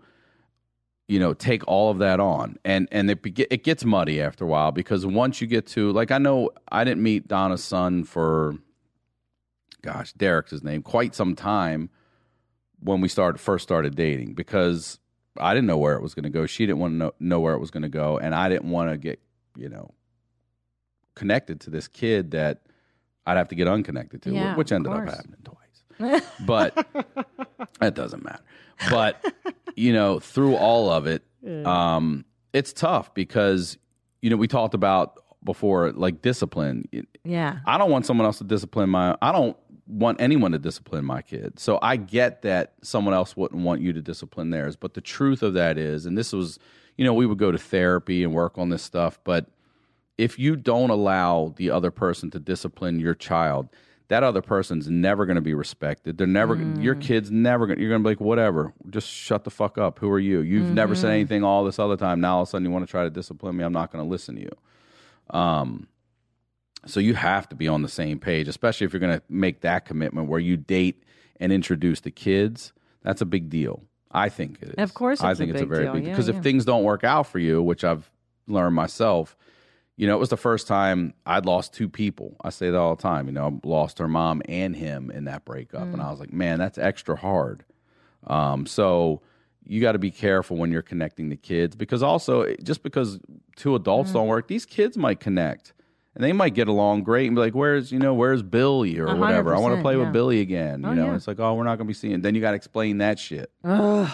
[1.12, 2.58] you know take all of that on.
[2.64, 5.92] And and it be, it gets muddy after a while because once you get to
[5.92, 8.56] like I know I didn't meet Donna's son for
[9.82, 11.90] gosh Derek's his name quite some time
[12.80, 15.00] when we started first started dating because
[15.38, 16.46] I didn't know where it was going to go.
[16.46, 18.18] She didn't want to know, know where it was going to go.
[18.18, 19.20] And I didn't want to get
[19.58, 19.94] you know
[21.16, 22.62] connected to this kid that
[23.26, 26.24] I'd have to get unconnected to Yeah, which ended up happening twice.
[26.46, 26.74] But
[27.82, 28.44] that doesn't matter.
[28.90, 29.34] But
[29.76, 31.24] you know, through all of it,
[31.66, 33.78] um, it's tough because
[34.22, 36.88] you know we talked about before like discipline.
[37.24, 37.60] yeah.
[37.66, 39.16] I don't want someone else to discipline my.
[39.22, 39.58] I don't
[39.88, 41.60] want anyone to discipline my kid.
[41.60, 44.76] So I get that someone else wouldn't want you to discipline theirs.
[44.76, 46.60] But the truth of that is, and this was,
[46.98, 49.20] you know, we would go to therapy and work on this stuff.
[49.24, 49.48] But
[50.18, 53.70] if you don't allow the other person to discipline your child,
[54.12, 56.18] that other person's never going to be respected.
[56.18, 59.50] They're never, your kid's never going you're going to be like, whatever, just shut the
[59.50, 60.00] fuck up.
[60.00, 60.42] Who are you?
[60.42, 62.20] You've never said anything all this other time.
[62.20, 63.64] Now all of a sudden you want to try to discipline me.
[63.64, 64.52] I'm not going to listen to you.
[65.30, 65.88] Um,
[66.86, 69.62] so you have to be on the same page, especially if you're going to make
[69.62, 71.06] that commitment where you date
[71.40, 72.74] and introduce the kids.
[73.04, 73.82] That's a big deal.
[74.12, 74.76] I think it is.
[74.78, 75.94] Of course I it's a think it's a very deal.
[75.94, 76.36] big Yeah, because yeah.
[76.36, 78.12] if things don't work out for you, which I've
[78.46, 79.38] learned myself,
[79.98, 82.36] you know, it was the first time I'd lost two people.
[82.44, 83.28] I say that all the time.
[83.28, 86.34] You know, I lost her mom and him in that breakup, and I was like,
[86.34, 87.64] man, that's extra hard.
[88.28, 89.22] Um, so
[89.64, 93.20] you got to be careful when you're connecting the kids because also just because
[93.56, 95.74] two adults don't work, these kids might connect
[96.16, 99.16] and they might get along great and be like, "Where's you know where's Billy or
[99.16, 99.56] whatever?
[99.56, 100.04] I want to play yeah.
[100.04, 101.16] with Billy again." You Oh, know, yeah.
[101.16, 103.20] it's like, "Oh, we're not going to be seeing." Then you got to explain that
[103.20, 103.52] shit.
[103.64, 104.10] Ugh.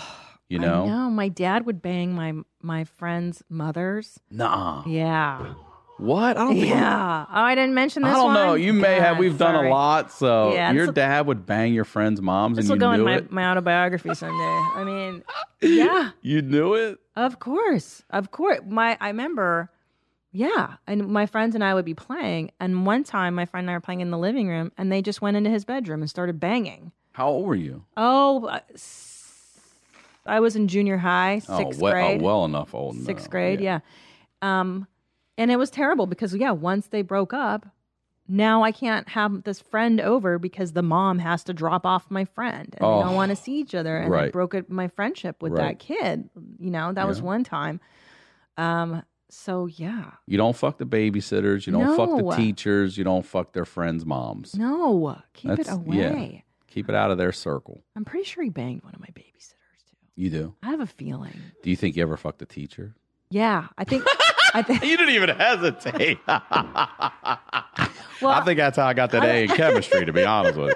[0.50, 1.10] You know, know.
[1.10, 4.20] My dad would bang my my friends' mothers.
[4.30, 4.84] nah.
[4.86, 5.54] Yeah.
[5.98, 6.38] What?
[6.38, 6.54] I don't.
[6.56, 7.26] Think Yeah.
[7.28, 8.48] Oh, I didn't mention this I don't know.
[8.50, 8.62] one?
[8.62, 9.18] You may have.
[9.18, 10.12] We've done a lot.
[10.12, 12.80] So Yeah, your this will- dad would bang your friends' moms, This and will you
[12.80, 13.32] go in knew my, it.
[13.32, 14.36] my autobiography someday.
[14.76, 15.24] I mean,
[15.62, 17.00] yeah, You knew it.
[17.16, 18.60] of course, of course.
[18.68, 19.72] My I remember,
[20.32, 23.72] yeah, and my friends and I would be playing, and one time my friend and
[23.72, 26.10] I were playing in the living room, and they just went into his bedroom and
[26.10, 26.92] started banging.
[27.14, 27.84] How old were you?
[27.98, 29.60] Oh, uh, s-
[30.28, 32.22] I was in junior high, Oh, sixth well, grade.
[32.22, 32.98] oh, well enough old.
[32.98, 33.80] sixth grade, yeah.
[34.44, 34.86] Um,
[35.38, 37.66] and it was terrible because yeah, once they broke up,
[38.28, 42.26] now I can't have this friend over because the mom has to drop off my
[42.26, 44.88] friend and they Oh, don't want to see each other, and I broke it, my
[44.90, 45.70] friendship with Right.
[45.70, 46.30] that kid.
[46.60, 47.80] You know, that was one time.
[48.58, 51.68] Um, so yeah, You don't fuck the babysitters.
[51.68, 52.98] You don't fuck the teachers.
[52.98, 54.56] You don't fuck their friends' moms.
[54.56, 56.32] no, keep it away.
[56.34, 56.42] yeah.
[56.70, 57.84] Keep it out of their circle.
[57.96, 59.98] I'm pretty sure he banged one of my babysitters too.
[60.16, 60.56] You do.
[60.62, 61.34] I have a feeling.
[61.64, 62.94] Do you think you ever fucked a teacher?
[63.30, 64.04] Yeah, I think.
[64.54, 64.84] I think.
[64.84, 66.20] You didn't even hesitate.
[66.28, 70.06] I think that's how I got that A in chemistry.
[70.06, 70.76] To be honest with you.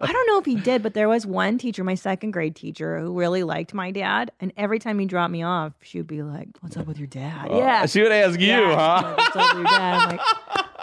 [0.00, 3.00] I don't know if he did, but there was one teacher, my second grade teacher,
[3.00, 4.30] who really liked my dad.
[4.40, 7.08] And every time he dropped me off, she would be like, What's up with your
[7.08, 7.48] dad?
[7.50, 7.86] Oh, yeah.
[7.86, 9.02] She would ask you, Yeah, huh?
[9.08, 10.02] like, What's up with your dad?
[10.02, 10.20] I'm like,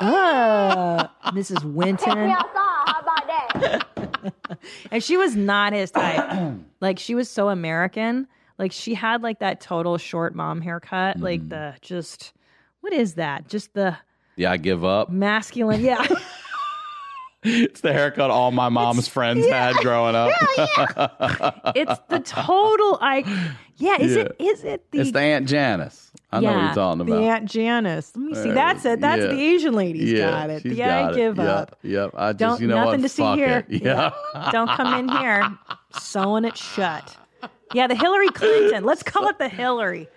[0.02, 1.64] Oh, Mrs.
[1.64, 2.18] Winton.
[2.18, 2.46] outside.
[2.54, 3.88] How about that?
[4.92, 6.54] And she was not his type.
[6.82, 8.28] like, she was so American.
[8.62, 11.18] Like, she had like that total short mom haircut.
[11.18, 11.24] Mm.
[11.24, 12.32] Like, the just,
[12.80, 13.50] what is that?
[13.50, 13.98] Just the
[14.38, 15.10] Yeah, I give up.
[15.10, 15.82] masculine.
[15.82, 16.08] Yeah.
[17.44, 20.32] It's the haircut all my mom's friends had growing up.
[20.58, 21.72] Yeah, yeah.
[21.74, 23.00] it's the total.
[23.02, 23.24] I,
[23.78, 24.00] yeah.
[24.00, 26.12] Is it, is it the, It's the Aunt Janice.
[26.32, 27.16] I know what you're talking about.
[27.20, 28.12] The Aunt Janice.
[28.16, 28.52] Let me see.
[28.52, 29.02] That's it.
[29.02, 29.28] That's yeah.
[29.30, 30.64] the Asian lady's yeah, got it.
[30.64, 31.16] The got I it.
[31.16, 31.80] give Yep, up.
[31.82, 32.12] Yep.
[32.16, 33.02] I just, Don't you know nothing what?
[33.02, 33.66] to see Fuck here.
[33.68, 33.82] It.
[33.82, 34.12] Yeah.
[34.52, 35.50] Don't come in here
[36.00, 37.18] sewing it shut.
[37.74, 38.84] Yeah, the Hillary Clinton.
[38.84, 40.08] Let's call it the Hillary.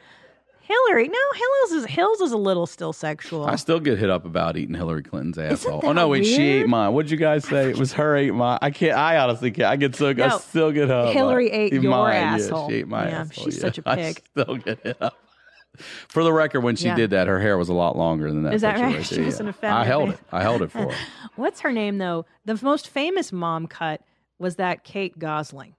[0.61, 1.09] Hillary.
[1.09, 3.45] No, Hills is Hills is a little still sexual.
[3.45, 5.81] I still get hit up about eating Hillary Clinton's asshole.
[5.85, 6.95] Oh no, wait, she ate mine.
[6.95, 7.69] What'd you guys say?
[7.69, 8.59] It was her ate mine.
[8.63, 8.97] I can't.
[8.97, 9.69] I honestly can't.
[9.69, 10.09] I get so.
[10.09, 11.13] I still get up.
[11.13, 12.15] Hillary ate your mine.
[12.17, 12.63] asshole.
[12.63, 13.45] Yeah, she ate my Yeah, asshole.
[13.45, 13.61] she's yeah.
[13.61, 14.23] such a I pig.
[14.31, 15.19] still get hit up.
[16.09, 16.95] For the record, when she Yeah.
[16.97, 18.55] did that, her hair was a lot longer than that.
[18.55, 19.05] Is that right?
[19.05, 20.19] She was an offender, I held it.
[20.33, 20.97] I held it for her.
[21.37, 22.25] What's her name though?
[22.47, 24.01] The most famous mom cut
[24.39, 25.75] was that Kate Gosselin.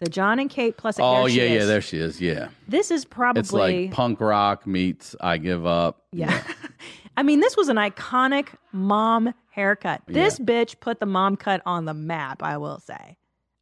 [0.00, 0.98] The John and Kate plus.
[1.00, 1.50] Oh yeah, yeah.
[1.60, 1.68] is.
[1.68, 2.20] There she is.
[2.20, 2.48] Yeah.
[2.68, 6.02] This is probably It's like punk rock meets I give up.
[6.12, 6.42] Yeah.
[7.16, 10.02] I mean, this was an iconic mom haircut.
[10.06, 10.44] This Yeah.
[10.44, 13.16] bitch put the mom cut on the map, I will say.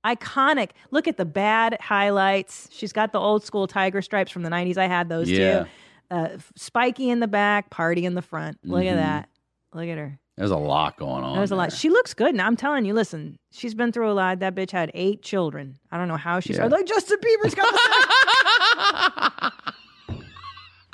[0.05, 0.71] Iconic.
[0.91, 2.69] Look at the bad highlights.
[2.73, 4.77] She's got the old school tiger stripes from the 90s.
[4.77, 5.61] I had those Yeah.
[5.65, 5.69] too.
[6.11, 8.59] Uh, spiky in the back, party in the front.
[8.65, 8.91] Look Mhm.
[8.93, 9.29] at that.
[9.73, 10.19] Look at her.
[10.37, 11.37] There's a lot going on.
[11.37, 11.71] There's a lot.
[11.71, 11.79] there.
[11.79, 12.35] She looks good.
[12.35, 14.41] Now I'm telling you, listen, she's been through a lot.
[14.41, 15.79] That bitch had eight children.
[15.93, 16.67] I don't know how she's Yeah.
[16.67, 19.53] like Justin Bieber's got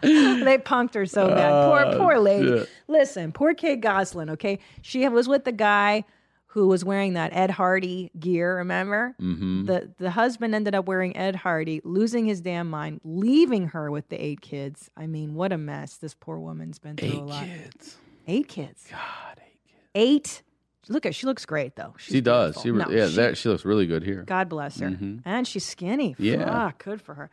[0.03, 1.51] They punked her so bad.
[1.69, 2.49] Poor, Oh, poor lady.
[2.49, 2.69] shit.
[2.89, 4.59] Listen, poor Kate Gosselin, okay?
[4.81, 6.05] She was with the guy
[6.47, 9.15] who was wearing that Ed Hardy gear, remember?
[9.21, 9.67] Mhm.
[9.67, 14.09] The the husband ended up wearing Ed Hardy, losing his damn mind, leaving her with
[14.09, 14.91] the eight kids.
[14.97, 15.97] I mean, what a mess.
[15.99, 17.45] This poor woman's been through a Eight lot.
[17.45, 17.99] kids.
[18.27, 18.87] Eight kids.
[18.91, 19.89] God, eight kids.
[19.95, 20.43] Eight.
[20.89, 21.95] Look at she looks great though.
[21.99, 22.55] She's She does.
[22.63, 22.63] beautiful.
[22.63, 23.09] She re- No, yeah.
[23.11, 24.23] she- there, she looks really good here.
[24.27, 24.89] God bless her.
[24.91, 25.23] Mhm.
[25.25, 26.17] And she's skinny.
[26.19, 26.45] Yeah.
[26.45, 27.31] Fuck, good for her.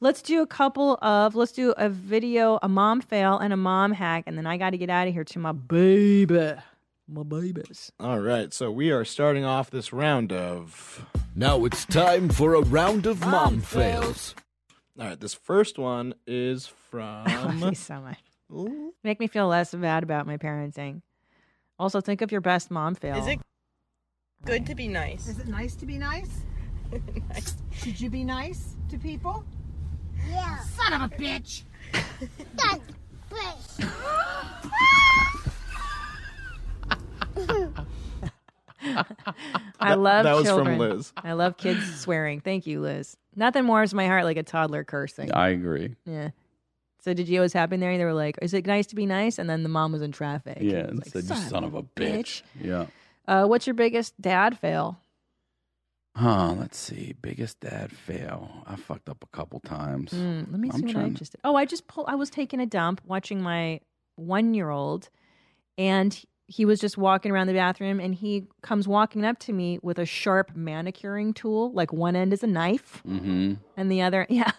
[0.00, 3.92] Let's do a couple of, let's do a video, a mom fail and a mom
[3.92, 6.52] hack, and then I got to get out of here to my baby.
[7.08, 7.92] My babies.
[8.00, 11.06] All right, so we are starting off this round of.
[11.36, 14.34] Now it's time for a round of mom fails.
[14.98, 16.96] All right, this first one is I
[17.44, 17.74] love you from.
[17.76, 18.18] so much.
[19.02, 21.02] Make me feel less bad about my parenting.
[21.78, 23.16] Also, think of your best mom fail.
[23.16, 23.40] Is it
[24.44, 25.28] good to be nice?
[25.28, 26.30] Is it nice to be nice?
[27.72, 29.44] Should you be nice to people?
[30.28, 30.58] Yeah.
[30.60, 31.64] Son of a bitch!
[32.54, 32.80] That's
[33.28, 33.86] great.
[39.80, 40.78] I love that was from.
[40.78, 41.12] Liz.
[41.16, 42.40] I love kids swearing.
[42.40, 43.16] Thank you, Liz.
[43.34, 45.32] Nothing warms my heart like a toddler cursing.
[45.32, 45.94] I agree.
[46.06, 46.30] Yeah.
[47.00, 47.96] So did you know what's happening there?
[47.96, 50.12] They were like, "Is it nice to be nice?" And then the mom was in
[50.12, 50.58] traffic.
[50.60, 52.86] Yeah, was and like, said, "You son of a bitch." Yeah.
[53.28, 54.98] Uh, what's your biggest dad fail?
[56.16, 56.54] Huh.
[56.58, 57.14] Let's see.
[57.20, 58.64] Biggest dad fail.
[58.66, 60.12] I fucked up a couple times.
[60.12, 61.40] Mm, let me I'm see what I just did.
[61.44, 62.08] Oh, I just pulled.
[62.08, 63.80] I was taking a dump, watching my
[64.16, 65.10] one-year-old,
[65.76, 69.78] and he was just walking around the bathroom, and he comes walking up to me
[69.82, 71.72] with a sharp manicuring tool.
[71.72, 73.54] Like one end is a knife, Mm-hmm.
[73.76, 74.52] and the other, yeah.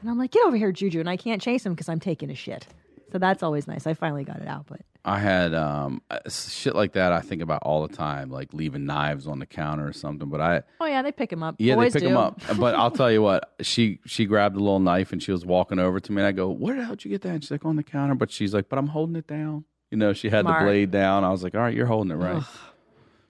[0.00, 2.30] And I'm like, "Get over here, Juju!" And I can't chase him because I'm taking
[2.30, 2.66] a shit.
[3.12, 3.86] So that's always nice.
[3.86, 7.12] I finally got it out, but I had um uh, shit like that.
[7.12, 10.30] I think about all the time, like leaving knives on the counter or something.
[10.30, 11.56] But I oh yeah, they pick him up.
[11.58, 12.14] Yeah, Boys they pick do.
[12.14, 12.40] them up.
[12.58, 15.78] But I'll tell you what, she she grabbed a little knife and she was walking
[15.78, 17.50] over to me, and I go, "Where the hell did you get that?" And she's
[17.50, 20.28] like, "On the counter." But she's like, "But I'm holding it down." You know, she
[20.30, 20.60] had Smart.
[20.60, 21.22] the blade down.
[21.22, 22.44] I was like, "All right, you're holding it right." Ugh.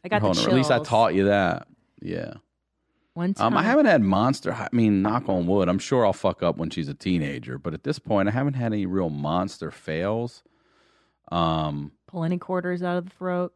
[0.05, 0.47] I got the chills.
[0.47, 1.67] At least I taught you that.
[2.01, 2.35] Yeah.
[3.15, 3.49] One time.
[3.49, 4.53] Um, I haven't had monster.
[4.55, 5.69] I mean, knock on wood.
[5.69, 8.55] I'm sure I'll fuck up when she's a teenager, but at this point, I haven't
[8.55, 10.43] had any real monster fails.
[11.31, 13.53] Um, pull any quarters out of the throat.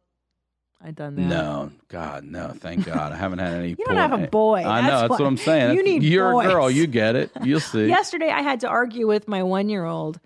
[0.83, 1.21] I done that.
[1.23, 2.49] no, God, no.
[2.55, 3.69] Thank God, I haven't had any.
[3.79, 4.59] You don't have a boy.
[4.59, 4.87] I know.
[4.87, 5.17] That's That's, why.
[5.17, 5.69] what I'm saying.
[5.77, 6.45] You That's- need You're boys.
[6.47, 6.69] a girl.
[6.69, 7.31] You get it.
[7.43, 7.87] You'll see.
[7.87, 10.19] Yesterday, I had to argue with my one year old.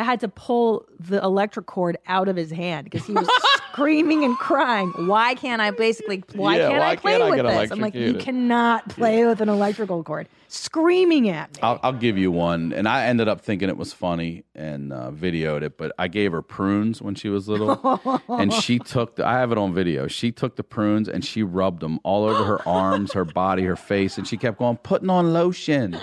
[0.00, 3.28] I had to pull the electric cord out of his hand because he was
[3.72, 4.88] screaming and crying.
[5.06, 6.24] Why can't I basically?
[6.34, 7.70] Why Yeah, can't why I play can't with get this?
[7.70, 10.26] I'm like, you cannot play with an electrical cord.
[10.48, 11.60] Screaming at me.
[11.62, 15.10] I'll, I'll give you one, and I ended up thinking it was funny and uh,
[15.12, 15.76] videoed it.
[15.76, 19.16] But I gave her prunes when she was little, and she took.
[19.16, 20.08] The, I have it on video.
[20.08, 23.76] She took the prunes and she rubbed them all over her arms, her body, her
[23.76, 25.96] face, and she kept going, "Putting on lotion,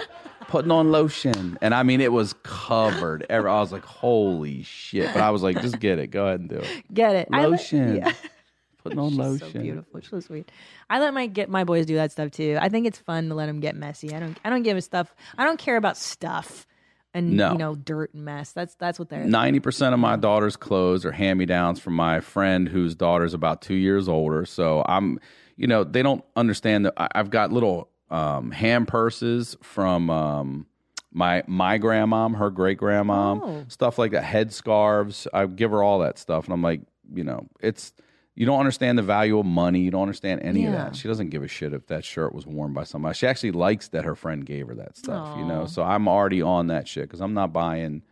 [0.48, 3.26] putting on lotion, and I mean it was covered.
[3.30, 5.14] Ever, I was like, holy shit!
[5.14, 6.08] But I was like, just get it.
[6.08, 6.94] Go ahead and do it.
[6.94, 7.28] Get it?
[7.32, 7.96] I let- Lotion.
[7.98, 8.14] yeah.
[8.84, 9.52] Putting on lotion.
[9.52, 10.00] So beautiful.
[10.00, 10.50] She's so sweet.
[10.90, 12.58] I let my get my boys do that stuff too.
[12.62, 14.14] I think it's fun to let them get messy.
[14.16, 14.40] I don't.
[14.46, 15.14] I don't give a stuff.
[15.38, 16.66] I don't care about stuff
[17.14, 17.52] and No.
[17.52, 18.54] you know dirt and mess.
[18.54, 19.26] That's that's what they're.
[19.26, 23.34] Ninety percent of my daughter's clothes are hand me downs from my friend whose daughter's
[23.34, 24.46] about two years older.
[24.46, 25.20] So I'm,
[25.58, 30.68] you know, they don't understand that I've got little um, hand purses from um,
[31.12, 33.66] my my grandmom, her great grandmom, Oh.
[33.68, 35.28] stuff like that, head scarves.
[35.34, 36.82] I give her all that stuff, and I'm like,
[37.14, 37.94] you know, it's.
[38.40, 39.80] You don't understand the value of money.
[39.80, 40.96] You don't understand any of that.
[40.96, 43.16] She doesn't give a shit if that shirt was worn by somebody.
[43.16, 45.66] She actually likes that her friend gave her that stuff, you know?
[45.66, 48.04] So I'm already on that shit because I'm not buying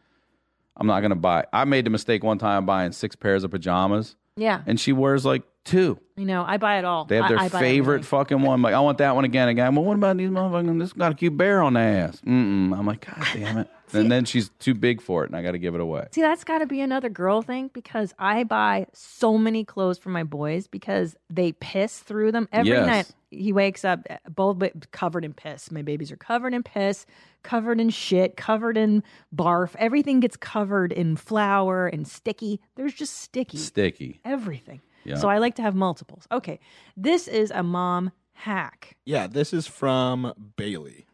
[0.77, 1.45] I'm not gonna buy.
[1.53, 4.61] I made the mistake one time buying six pairs of pajamas, Yeah.
[4.65, 5.99] and she wears like two.
[6.15, 7.03] You know, I buy it all.
[7.05, 8.61] They have their I, I buy favorite fucking one.
[8.61, 9.49] Like, I want that one again.
[9.49, 9.75] Again.
[9.75, 10.79] Well, what about these motherfuckers?
[10.79, 12.21] This got a cute bear on the ass.
[12.25, 12.77] Mm-mm.
[12.77, 13.67] I'm like, God damn it.
[13.91, 16.07] and then she's too big for it, and I got to give it away.
[16.11, 20.09] See, that's got to be another girl thing because I buy so many clothes for
[20.09, 22.87] my boys because they piss through them every Yes.
[22.87, 23.11] night.
[23.31, 25.69] He wakes up both covered in piss.
[25.69, 27.05] My babies are covered in piss,
[27.43, 29.03] covered in shit, covered in
[29.35, 29.75] barf.
[29.77, 32.61] Everything gets covered in flour and sticky.
[32.75, 33.57] There's just sticky.
[33.57, 34.21] Sticky.
[34.23, 34.79] Everything.
[35.05, 35.15] Yeah.
[35.15, 36.27] So I like to have multiples.
[36.31, 36.59] Okay.
[36.97, 38.97] This is a mom hack.
[39.05, 41.05] Yeah, this is from Bailey.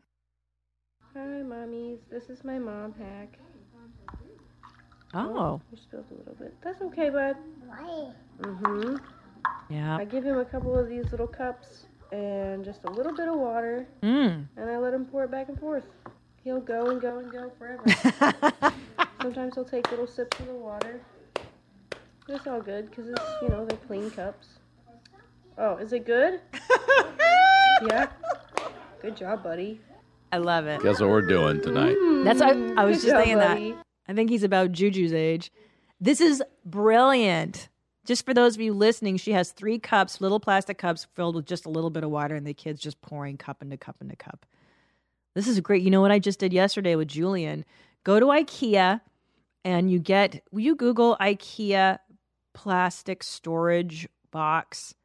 [1.14, 2.00] Hi, mommies.
[2.10, 3.38] This is my mom hack.
[5.14, 5.60] Oh.
[5.72, 6.56] You spilled a little bit.
[6.64, 7.36] That's okay, bud.
[7.68, 8.12] Why?
[8.42, 8.96] Mm-hmm.
[9.70, 9.98] Yeah.
[9.98, 13.36] I give him a couple of these little cups and just a little bit of
[13.36, 14.48] water, Mm.
[14.58, 15.86] and I let him pour it back and forth.
[16.44, 17.84] He'll go and go and go forever.
[19.22, 21.02] Sometimes he'll take little sips of the water.
[22.32, 24.48] But it's all good because it's, you know, they're clean cups.
[25.58, 26.40] Oh, is it good?
[27.90, 28.08] yeah.
[29.02, 29.82] Good job, buddy.
[30.32, 30.82] I love it.
[30.82, 31.98] Guess what we're doing tonight?
[31.98, 32.24] Mm.
[32.24, 33.72] That's what I was Good just job, thinking buddy.
[33.74, 33.84] that.
[34.08, 35.52] I think he's about Juju's age.
[36.00, 37.68] This is brilliant.
[38.06, 41.46] Just for those of you listening, she has three cups, little plastic cups filled with
[41.46, 44.16] just a little bit of water, and the kids just pouring cup into cup into
[44.16, 44.46] cup.
[45.36, 45.84] This is great.
[45.84, 47.66] You know what I just did yesterday with Julian?
[48.06, 49.02] Go to IKEA
[49.66, 52.00] and you get, will you Google IKEA
[52.54, 54.96] plastic storage box?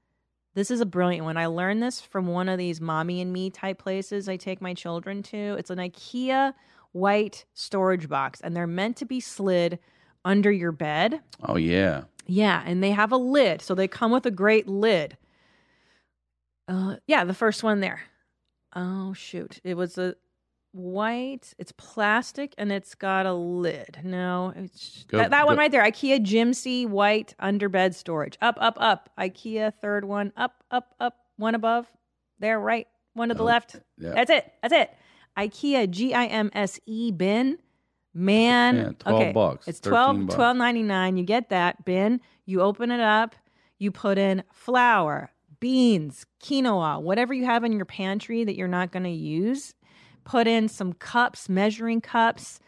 [0.54, 1.36] This is a brilliant one.
[1.36, 4.72] I learned this from one of these mommy and me type places I take my
[4.72, 5.54] children to.
[5.58, 6.54] It's an IKEA
[6.92, 9.78] white storage box, and they're meant to be slid
[10.24, 11.20] under your bed.
[11.42, 12.04] Oh yeah.
[12.26, 15.16] Yeah, and they have a lid, so they come with a great lid.
[16.66, 18.00] Uh, yeah, the first one there.
[18.74, 20.16] Oh shoot, it was a
[20.76, 21.54] white.
[21.58, 23.98] It's plastic and it's got a lid.
[24.04, 25.82] No, it's Go- that, that one right there.
[25.82, 28.36] IKEA GIMSE white underbed storage.
[28.40, 29.10] Up, up, up.
[29.18, 30.32] IKEA third one.
[30.36, 31.16] Up, up, up.
[31.36, 31.86] One above.
[32.38, 32.86] There, right.
[33.14, 33.76] One to the Oh, left.
[33.98, 34.12] yeah.
[34.12, 34.52] That's it.
[34.62, 34.90] That's it.
[35.36, 37.58] IKEA G I M S E bin.
[38.14, 39.32] Man, Yeah, 12 okay.
[39.32, 40.34] bucks, It's 13 12 bucks.
[40.36, 41.16] twelve ninety nine.
[41.18, 42.20] You get that bin.
[42.46, 43.34] You open it up.
[43.78, 48.90] You put in flour, beans, quinoa, whatever you have in your pantry that you're not
[48.90, 49.74] going to use.
[50.26, 52.60] Put in some cups, measuring cups,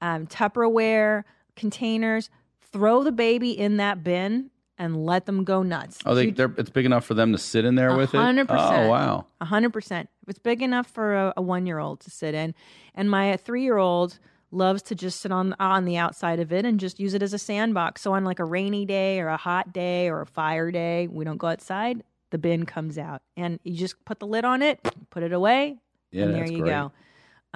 [0.00, 1.24] um, Tupperware
[1.56, 2.30] containers.
[2.72, 5.98] Throw the baby in that bin and let them go nuts.
[6.04, 8.18] Oh, they, they're, it's big enough for them to sit in there with it.
[8.18, 8.86] hundred percent.
[8.86, 9.26] Oh wow.
[9.40, 10.10] A hundred percent.
[10.28, 12.54] It's big enough for a, a one-year-old to sit in,
[12.94, 14.18] and my three-year-old
[14.50, 17.32] loves to just sit on on the outside of it and just use it as
[17.32, 18.02] a sandbox.
[18.02, 21.24] So on like a rainy day or a hot day or a fire day, we
[21.24, 22.02] don't go outside.
[22.30, 25.78] The bin comes out, and you just put the lid on it, put it away,
[26.10, 26.70] Yeah, and there you great.
[26.70, 26.92] go.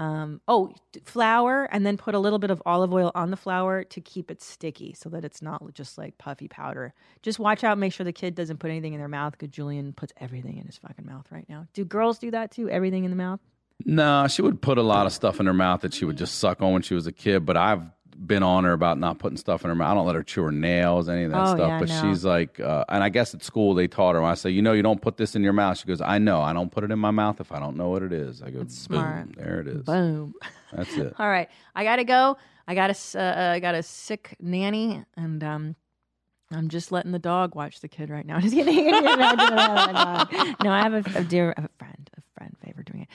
[0.01, 0.73] Um, oh,
[1.05, 4.31] flour, and then put a little bit of olive oil on the flour to keep
[4.31, 6.95] it sticky so that it's not just like puffy powder.
[7.21, 9.93] Just watch out, make sure the kid doesn't put anything in their mouth because Julian
[9.93, 11.67] puts everything in his fucking mouth right now.
[11.75, 12.71] Do girls do that too?
[12.71, 13.41] Everything in the mouth?
[13.85, 16.37] No, she would put a lot of stuff in her mouth that she would just
[16.39, 17.45] suck on when she was a kid.
[17.47, 17.83] But I've
[18.16, 19.91] been on her about not putting stuff in her mouth.
[19.91, 21.68] I don't let her chew her nails, any of that Oh, stuff.
[21.68, 22.03] yeah, but no.
[22.03, 24.20] she's like, uh, and I guess at school they taught her.
[24.20, 25.78] When I say, you know, you don't put this in your mouth.
[25.78, 26.43] She goes, I know.
[26.43, 28.43] I don't put it in my mouth if I don't know what it is.
[28.43, 29.24] I go, smart.
[29.26, 29.83] boom, there it is.
[29.85, 30.35] Boom.
[30.72, 31.14] That's it.
[31.18, 32.37] All right, I gotta go.
[32.68, 35.76] I got a s- uh, I got a sick nanny, and um,
[36.53, 38.39] I'm just letting the dog watch the kid right now.
[38.41, 38.74] Just kidding.
[38.74, 39.16] Can you imagine
[39.57, 40.57] that dog?
[40.62, 42.11] No, I have a, a dear a friend,
[42.41, 43.09] friend favor doing it.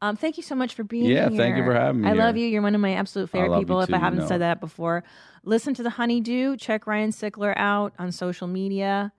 [0.00, 1.30] Um, thank you so much for being Yeah, here.
[1.30, 2.48] Yeah, thank you for having me I love you.
[2.48, 3.76] You're one of my absolute favorite people.
[3.76, 4.26] you if I haven't know.
[4.26, 5.04] said that before,
[5.44, 6.56] listen to the Honeydew.
[6.56, 9.12] Check Ryan Sickler out on social media.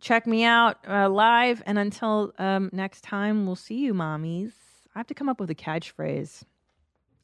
[0.00, 1.64] Check me out uh, live.
[1.66, 4.52] And until um, next time, we'll see you, mommies.
[4.94, 6.44] I have to come up with a catchphrase.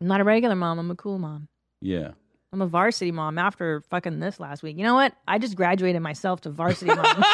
[0.01, 0.81] I'm not a regular mom.
[0.81, 1.47] I'm a cool mom.
[1.81, 2.13] Yeah.
[2.55, 4.77] I'm a varsity mom after fucking this last week.
[4.79, 5.13] You know what?
[5.27, 7.05] I just graduated myself to varsity mom.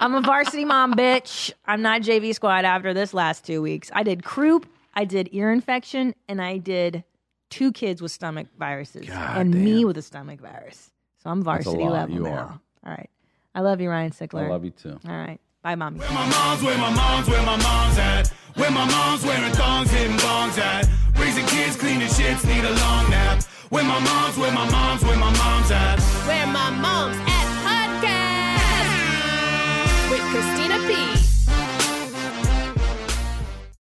[0.00, 1.52] I'm a varsity mom, bitch.
[1.66, 3.90] I'm not JV squad after this last two weeks.
[3.92, 7.04] I did croup I did ear infection, and I did
[7.50, 10.90] two kids with stomach viruses, God and me with a stomach virus.
[11.22, 11.92] So I'm That's a varsity lot.
[11.92, 12.30] level You now.
[12.30, 12.60] are.
[12.86, 13.10] All right.
[13.54, 14.46] I love you, Ryan Sickler.
[14.46, 14.98] I love you too.
[15.06, 15.38] All right.
[15.62, 15.98] Bye, mommy.
[16.00, 18.28] Where my mom's, where my mom's, where my mom's at.
[18.56, 20.88] Where my mom's wearing thongs, hitting bongs at.
[21.20, 23.42] Raising kids, cleaning shits, need a long nap.
[23.68, 26.00] Where my mom's, where my mom's, where my mom's at.
[26.26, 31.19] Where my mom's at podcast with Christina P.